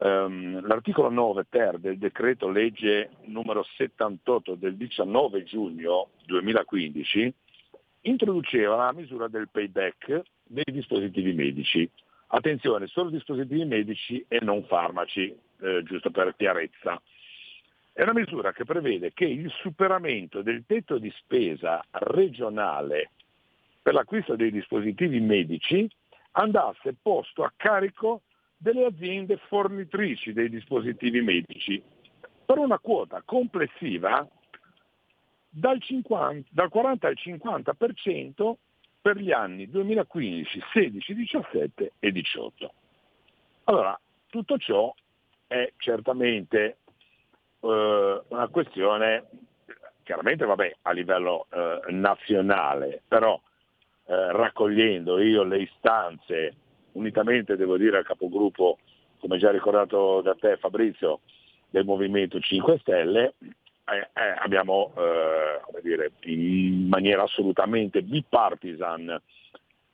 [0.00, 7.34] Ehm, l'articolo 9 ter del decreto legge numero 78 del 19 giugno 2015
[8.02, 11.90] introduceva la misura del payback dei dispositivi medici.
[12.28, 17.00] Attenzione, solo dispositivi medici e non farmaci, eh, giusto per chiarezza.
[17.92, 23.10] È una misura che prevede che il superamento del tetto di spesa regionale
[23.82, 25.90] per l'acquisto dei dispositivi medici
[26.32, 28.22] andasse posto a carico
[28.58, 31.82] delle aziende fornitrici dei dispositivi medici
[32.44, 34.26] per una quota complessiva
[35.48, 38.52] dal, 50 dal 40 al 50%
[39.00, 42.72] per gli anni 2015, 16, 17 e 18.
[43.64, 43.98] Allora,
[44.28, 44.92] tutto ciò
[45.46, 46.78] è certamente
[47.60, 49.24] eh, una questione,
[50.02, 53.40] chiaramente vabbè, a livello eh, nazionale, però
[54.06, 56.54] eh, raccogliendo io le istanze,
[56.98, 58.78] unitamente devo dire al capogruppo,
[59.20, 61.20] come già ricordato da te Fabrizio,
[61.70, 69.20] del Movimento 5 Stelle, eh, eh, abbiamo eh, dire, in maniera assolutamente bipartisan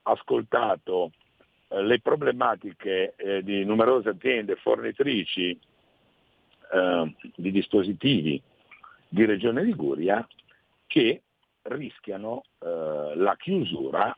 [0.03, 1.13] ascoltato
[1.69, 5.59] eh, le problematiche eh, di numerose aziende fornitrici
[6.73, 8.41] eh, di dispositivi
[9.09, 10.27] di Regione Liguria
[10.87, 11.23] che
[11.63, 14.15] rischiano la chiusura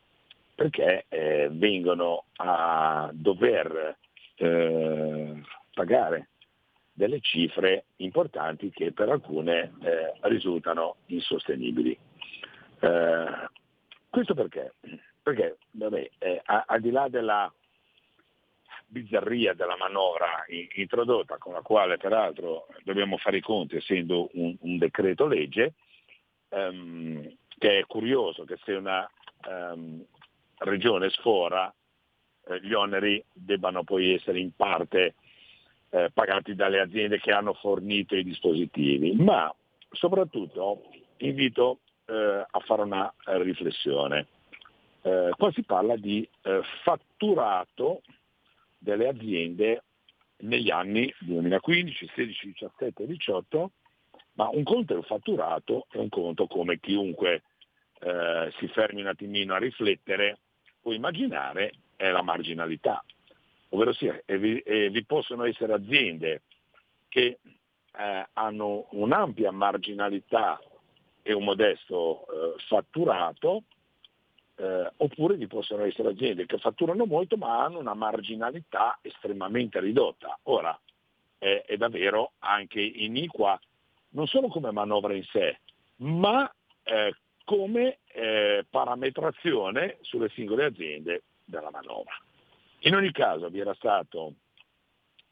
[0.56, 3.98] perché eh, vengono a dover
[4.36, 5.42] eh,
[5.74, 6.28] pagare
[6.94, 11.96] delle cifre importanti che per alcune eh, risultano insostenibili.
[12.80, 13.48] Eh,
[14.08, 14.76] questo perché?
[15.22, 17.52] Perché vabbè, eh, al di là della
[18.86, 20.46] bizzarria della manovra
[20.76, 25.74] introdotta, con la quale peraltro dobbiamo fare i conti essendo un, un decreto legge,
[26.48, 29.06] ehm, che è curioso che se una
[29.46, 30.02] ehm,
[30.58, 31.72] regione sfora
[32.48, 35.14] eh, gli oneri debbano poi essere in parte
[35.90, 39.52] eh, pagati dalle aziende che hanno fornito i dispositivi, ma
[39.90, 40.82] soprattutto
[41.18, 44.26] invito eh, a fare una eh, riflessione.
[45.02, 48.02] Eh, qua si parla di eh, fatturato
[48.78, 49.82] delle aziende
[50.38, 53.70] negli anni 2015, 16, 17 e 18,
[54.34, 57.42] ma un conto è il fatturato e un conto come chiunque
[58.00, 60.38] eh, si fermi un attimino a riflettere
[60.86, 63.02] può immaginare è la marginalità.
[63.70, 66.42] Ovvero sia, vi, vi possono essere aziende
[67.08, 67.40] che
[67.98, 70.60] eh, hanno un'ampia marginalità
[71.22, 73.64] e un modesto eh, fatturato,
[74.54, 80.38] eh, oppure vi possono essere aziende che fatturano molto ma hanno una marginalità estremamente ridotta.
[80.44, 80.78] Ora,
[81.36, 83.58] è, è davvero anche iniqua
[84.10, 85.58] non solo come manovra in sé,
[85.96, 86.48] ma
[86.84, 87.12] eh,
[87.46, 92.12] come eh, parametrazione sulle singole aziende della manovra.
[92.80, 94.34] In ogni caso vi era stato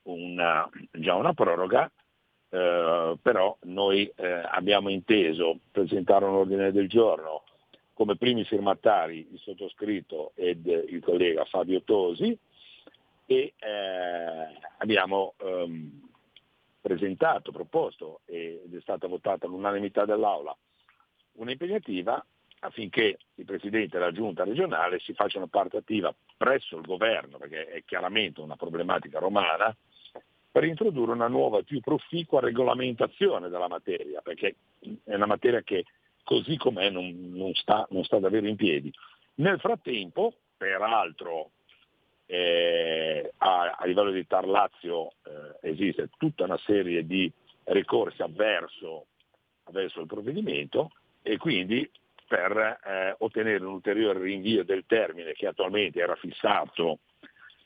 [0.02, 1.90] una, già una proroga,
[2.50, 7.42] eh, però noi eh, abbiamo inteso presentare un ordine del giorno
[7.94, 12.36] come primi firmatari il sottoscritto ed il collega Fabio Tosi
[13.26, 16.10] e eh, abbiamo ehm,
[16.80, 20.56] presentato, proposto ed è stata votata all'unanimità dell'Aula
[21.34, 22.24] un'impegnativa
[22.60, 27.66] affinché il Presidente e la Giunta regionale si facciano parte attiva presso il governo, perché
[27.66, 29.74] è chiaramente una problematica romana,
[30.50, 34.54] per introdurre una nuova e più proficua regolamentazione della materia, perché
[35.04, 35.84] è una materia che
[36.22, 38.92] così com'è non, non, sta, non sta davvero in piedi.
[39.36, 41.50] Nel frattempo, peraltro
[42.26, 47.30] eh, a, a, livello di Tar Lazio eh, esiste tutta una serie di
[47.64, 49.06] ricorsi avverso,
[49.64, 50.92] avverso il provvedimento
[51.26, 51.90] e quindi
[52.28, 56.98] per eh, ottenere un ulteriore rinvio del termine che attualmente era fissato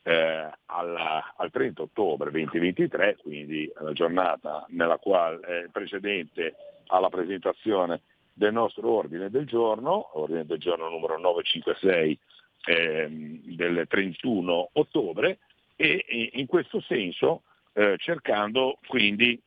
[0.04, 4.64] eh, alla, al 30 ottobre 2023, quindi la giornata
[5.00, 6.54] quale è precedente
[6.86, 8.02] alla presentazione
[8.32, 12.18] del nostro ordine del giorno, ordine del giorno numero 956
[12.66, 15.38] ehm, del 31 ottobre,
[15.74, 19.40] e in questo senso eh, cercando quindi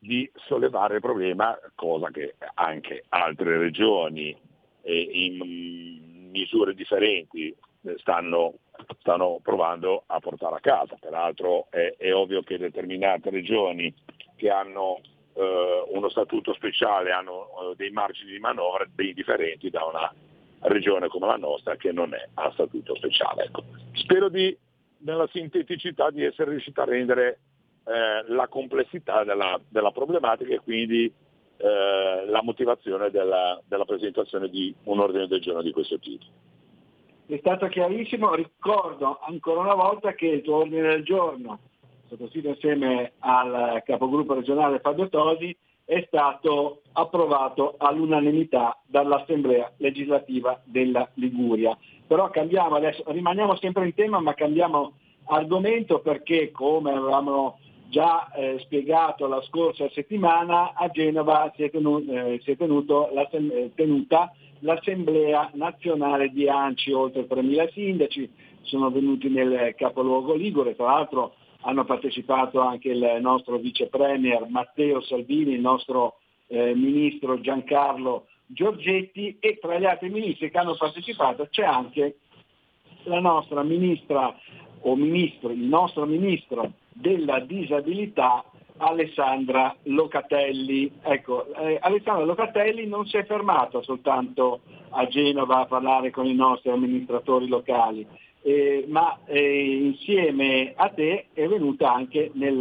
[0.00, 4.34] di sollevare il problema, cosa che anche altre regioni
[4.82, 8.54] eh, in misure differenti eh, stanno,
[8.98, 10.96] stanno, provando a portare a casa.
[10.98, 13.94] Peraltro è, è ovvio che determinate regioni
[14.36, 15.00] che hanno
[15.34, 20.12] eh, uno statuto speciale hanno eh, dei margini di manovra ben differenti da una
[20.60, 23.44] regione come la nostra che non è a statuto speciale.
[23.44, 23.64] Ecco.
[23.92, 24.56] Spero di,
[24.98, 27.38] nella sinteticità di essere riuscito a rendere
[27.84, 31.12] eh, la complessità della, della, problematica e quindi
[31.56, 36.24] eh, la motivazione della, della, presentazione di un ordine del giorno di questo tipo.
[37.26, 41.58] È stato chiarissimo, ricordo ancora una volta che il tuo ordine del giorno,
[42.08, 51.76] sottoscritto insieme al capogruppo regionale Fabio Tosi, è stato approvato all'unanimità dall'Assemblea legislativa della Liguria.
[52.06, 54.92] Però cambiamo adesso, rimaniamo sempre in tema ma cambiamo
[55.24, 57.58] argomento perché come avevamo
[57.90, 63.10] già eh, spiegato la scorsa settimana, a Genova si è, tenuto, eh, si è tenuto
[63.10, 70.86] eh, tenuta l'Assemblea nazionale di ANCI, oltre 3.000 sindaci sono venuti nel capoluogo Ligure, tra
[70.86, 78.26] l'altro hanno partecipato anche il nostro vice premier Matteo Salvini, il nostro eh, ministro Giancarlo
[78.46, 82.18] Giorgetti e tra gli altri ministri che hanno partecipato c'è anche
[83.04, 84.36] la nostra ministra
[84.82, 88.44] o ministro, il nostro ministro della disabilità
[88.76, 90.90] Alessandra Locatelli.
[91.02, 94.60] Ecco, eh, Alessandra Locatelli non si è fermata soltanto
[94.90, 98.06] a Genova a parlare con i nostri amministratori locali,
[98.42, 102.56] eh, ma eh, insieme a te è venuta anche nel,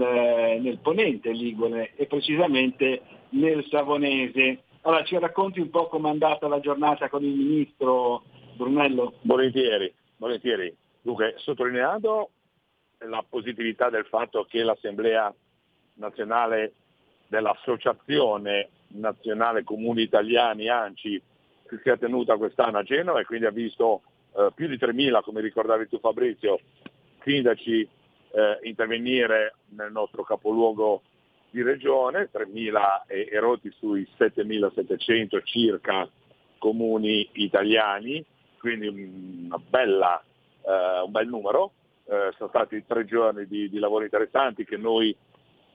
[0.62, 4.64] nel Ponente Ligure e precisamente nel Savonese.
[4.82, 8.24] Allora ci racconti un po' com'è andata la giornata con il ministro
[8.56, 9.14] Brunello?
[9.22, 10.74] Volentieri, volentieri.
[11.02, 12.30] Dunque, sottolineando
[13.08, 15.34] la positività del fatto che l'Assemblea
[15.96, 16.74] nazionale
[17.28, 21.22] dell'Associazione Nazionale Comuni Italiani, ANCI,
[21.68, 24.02] si sia tenuta quest'anno a Genova e quindi ha visto
[24.36, 26.60] eh, più di 3.000, come ricordavi tu Fabrizio,
[27.24, 27.88] sindaci
[28.32, 31.04] eh, intervenire nel nostro capoluogo
[31.52, 36.10] di regione, 3.000 e, e rotti sui 7.700 circa
[36.58, 38.26] comuni italiani,
[38.58, 40.22] quindi una bella,
[40.66, 41.74] eh, un bel numero
[42.10, 45.16] eh, sono stati tre giorni di, di, lavori interessanti che noi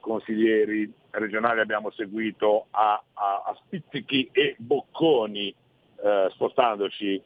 [0.01, 5.55] consiglieri regionali abbiamo seguito a, a, a spizzichi e bocconi
[6.03, 7.21] eh, spostandoci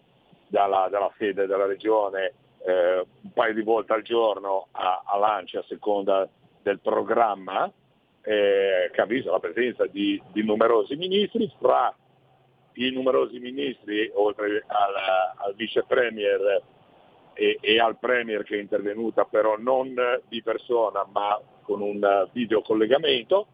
[0.47, 2.33] dalla, dalla, sede della regione
[2.65, 6.29] eh, un paio di volte al giorno a, a Lancia a seconda
[6.61, 7.71] del programma
[8.21, 11.93] eh, che ha visto la presenza di, di, numerosi ministri, fra
[12.73, 14.93] i numerosi ministri oltre al,
[15.45, 16.61] al vice premier
[17.39, 19.95] e, e, al Premier che è intervenuta però non
[20.27, 23.47] di persona ma con un videocollegamento,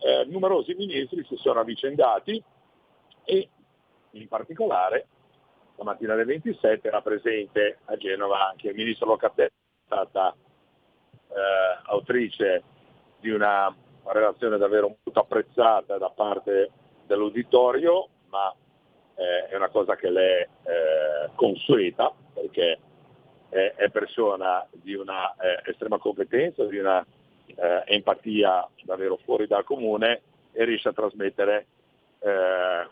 [0.00, 2.42] eh, numerosi ministri si sono avvicendati
[3.24, 3.48] e
[4.10, 5.06] in particolare
[5.76, 9.50] la mattina del 27 era presente a Genova anche il ministro Locatelli,
[9.86, 12.62] stata eh, autrice
[13.20, 13.74] di una
[14.04, 16.70] relazione davvero molto apprezzata da parte
[17.06, 18.54] dell'uditorio, ma
[19.14, 22.78] eh, è una cosa che le è eh, consueta perché
[23.50, 27.04] eh, è persona di una eh, estrema competenza, di una
[27.46, 31.66] eh, empatia davvero fuori dal comune e riesce a trasmettere
[32.20, 32.88] eh,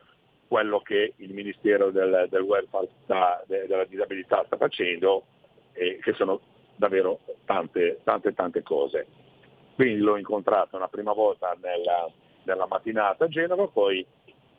[0.47, 5.25] quello che il Ministero del, del welfare sta, de, della disabilità sta facendo
[5.73, 6.41] e che sono
[6.77, 9.07] davvero tante, tante, tante cose.
[9.75, 12.09] Quindi l'ho incontrato una prima volta nella,
[12.45, 14.07] nella mattinata a Genova, poi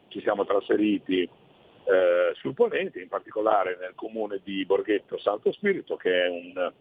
[0.10, 1.28] ci siamo trasferiti
[1.86, 6.72] eh, sul Ponente, in particolare nel comune di Borghetto Santo Spirito, che è un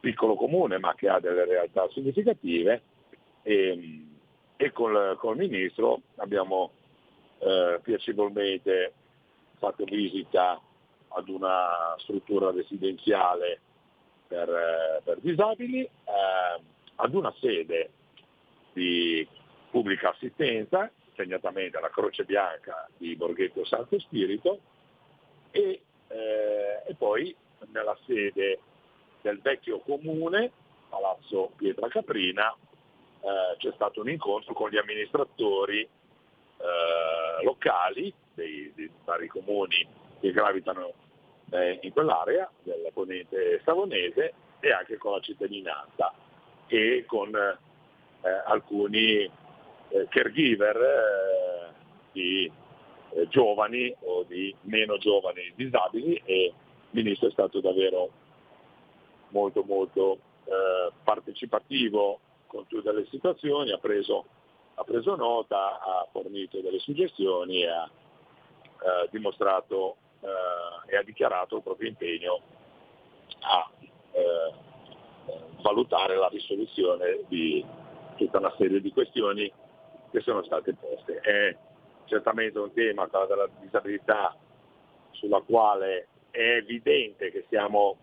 [0.00, 2.82] piccolo comune ma che ha delle realtà significative.
[3.42, 4.02] E,
[4.56, 6.70] e col, col Ministro abbiamo
[7.38, 8.92] eh, piacevolmente
[9.58, 10.60] fatto visita
[11.08, 13.60] ad una struttura residenziale
[14.26, 15.90] per, eh, per disabili, eh,
[16.96, 17.90] ad una sede
[18.72, 19.26] di
[19.70, 24.60] pubblica assistenza segnatamente alla Croce Bianca di Borghetto Santo Spirito
[25.50, 27.34] e, eh, e poi
[27.72, 28.60] nella sede
[29.22, 30.52] del vecchio comune,
[30.88, 32.54] Palazzo Pietra Caprina,
[33.20, 39.86] eh, c'è stato un incontro con gli amministratori eh, locali dei, dei, vari comuni
[40.20, 40.92] che gravitano
[41.50, 46.12] eh, in quell'area del ponente savonese e anche con la cittadinanza
[46.66, 49.30] e con eh, alcuni
[49.88, 51.74] eh, caregiver eh,
[52.12, 52.50] di
[53.28, 56.52] giovani o di meno giovani disabili e il
[56.90, 58.10] ministro è stato davvero
[59.28, 60.18] molto molto
[61.02, 64.24] partecipativo con tutte le situazioni, ha preso,
[64.74, 71.56] ha preso nota, ha fornito delle suggestioni e ha eh, dimostrato eh, e ha dichiarato
[71.56, 72.40] il proprio impegno
[73.40, 73.70] a
[74.12, 74.52] eh,
[75.60, 77.64] valutare la risoluzione di
[78.16, 79.50] tutta una serie di questioni
[80.16, 81.20] che sono state poste.
[81.20, 81.54] È
[82.06, 84.34] certamente un tema, quello della disabilità,
[85.10, 87.96] sulla quale è evidente che siamo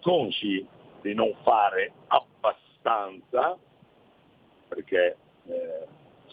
[0.00, 0.64] consci
[1.00, 3.58] di non fare abbastanza,
[4.68, 5.16] perché
[5.48, 5.86] eh,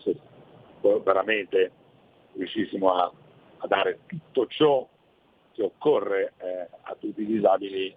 [0.04, 0.16] se
[1.04, 1.72] veramente
[2.34, 3.12] riuscissimo a,
[3.58, 4.88] a, dare tutto ciò
[5.54, 7.96] che occorre eh, a tutti i disabili eh,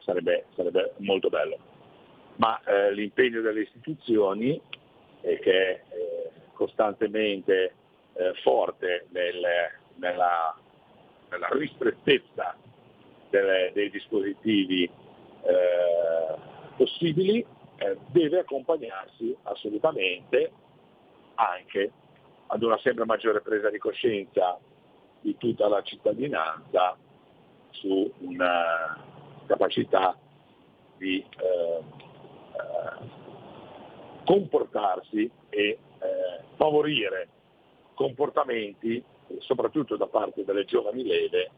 [0.00, 1.58] sarebbe, sarebbe, molto bello.
[2.36, 4.60] Ma eh, l'impegno delle istituzioni,
[5.20, 7.74] che è eh, costantemente
[8.14, 9.40] eh, forte nel,
[9.96, 10.56] nella,
[11.30, 12.56] nella, ristrettezza
[13.30, 14.90] delle, dei dispositivi
[16.76, 17.44] possibili,
[17.78, 20.50] eh, deve accompagnarsi assolutamente
[21.34, 21.92] anche
[22.46, 24.58] ad una sempre maggiore presa di coscienza
[25.20, 26.96] di tutta la cittadinanza
[27.70, 28.96] su una
[29.46, 30.16] capacità
[30.96, 31.82] di eh,
[32.52, 33.17] eh,
[34.28, 35.78] comportarsi e eh,
[36.56, 37.28] favorire
[37.94, 39.02] comportamenti,
[39.38, 41.50] soprattutto da parte delle giovani leve,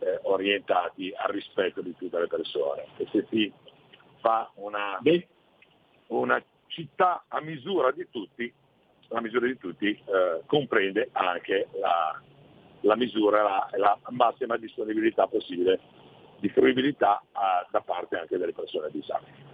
[0.00, 2.84] eh, orientati al rispetto di tutte le persone.
[2.98, 3.50] E se si
[4.20, 5.00] fa una
[6.08, 8.52] una città a misura di tutti,
[9.08, 12.20] la misura di tutti eh, comprende anche la,
[12.82, 15.80] la misura, la, la, massima disponibilità possibile
[16.38, 19.49] di fruibilità a, da parte anche delle persone disabili.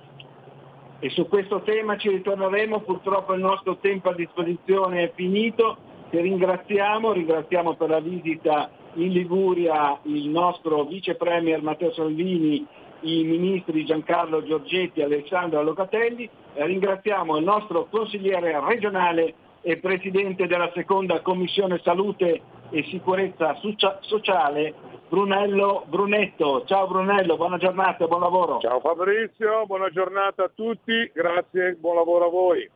[0.98, 5.76] E su questo tema ci ritorneremo, purtroppo il nostro tempo a disposizione è finito,
[6.10, 12.66] ti ringraziamo, ringraziamo per la visita in Liguria il nostro vice premier Matteo Salvini
[13.00, 20.70] i ministri Giancarlo Giorgetti e Alessandro Locatelli, ringraziamo il nostro consigliere regionale e presidente della
[20.74, 22.40] seconda commissione salute
[22.70, 23.54] e sicurezza
[24.00, 24.74] sociale
[25.08, 26.64] Brunello Brunetto.
[26.64, 28.58] Ciao Brunello, buona giornata e buon lavoro.
[28.60, 32.68] Ciao Fabrizio, buona giornata a tutti, grazie, buon lavoro a voi.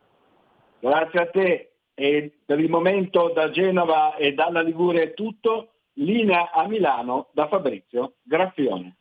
[0.79, 5.67] Grazie a te e per il momento da Genova e dalla Liguria è tutto.
[5.95, 8.95] Linea a Milano da Fabrizio Graffione.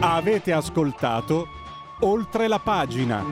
[0.00, 1.44] Avete ascoltato
[2.00, 3.22] oltre la pagina.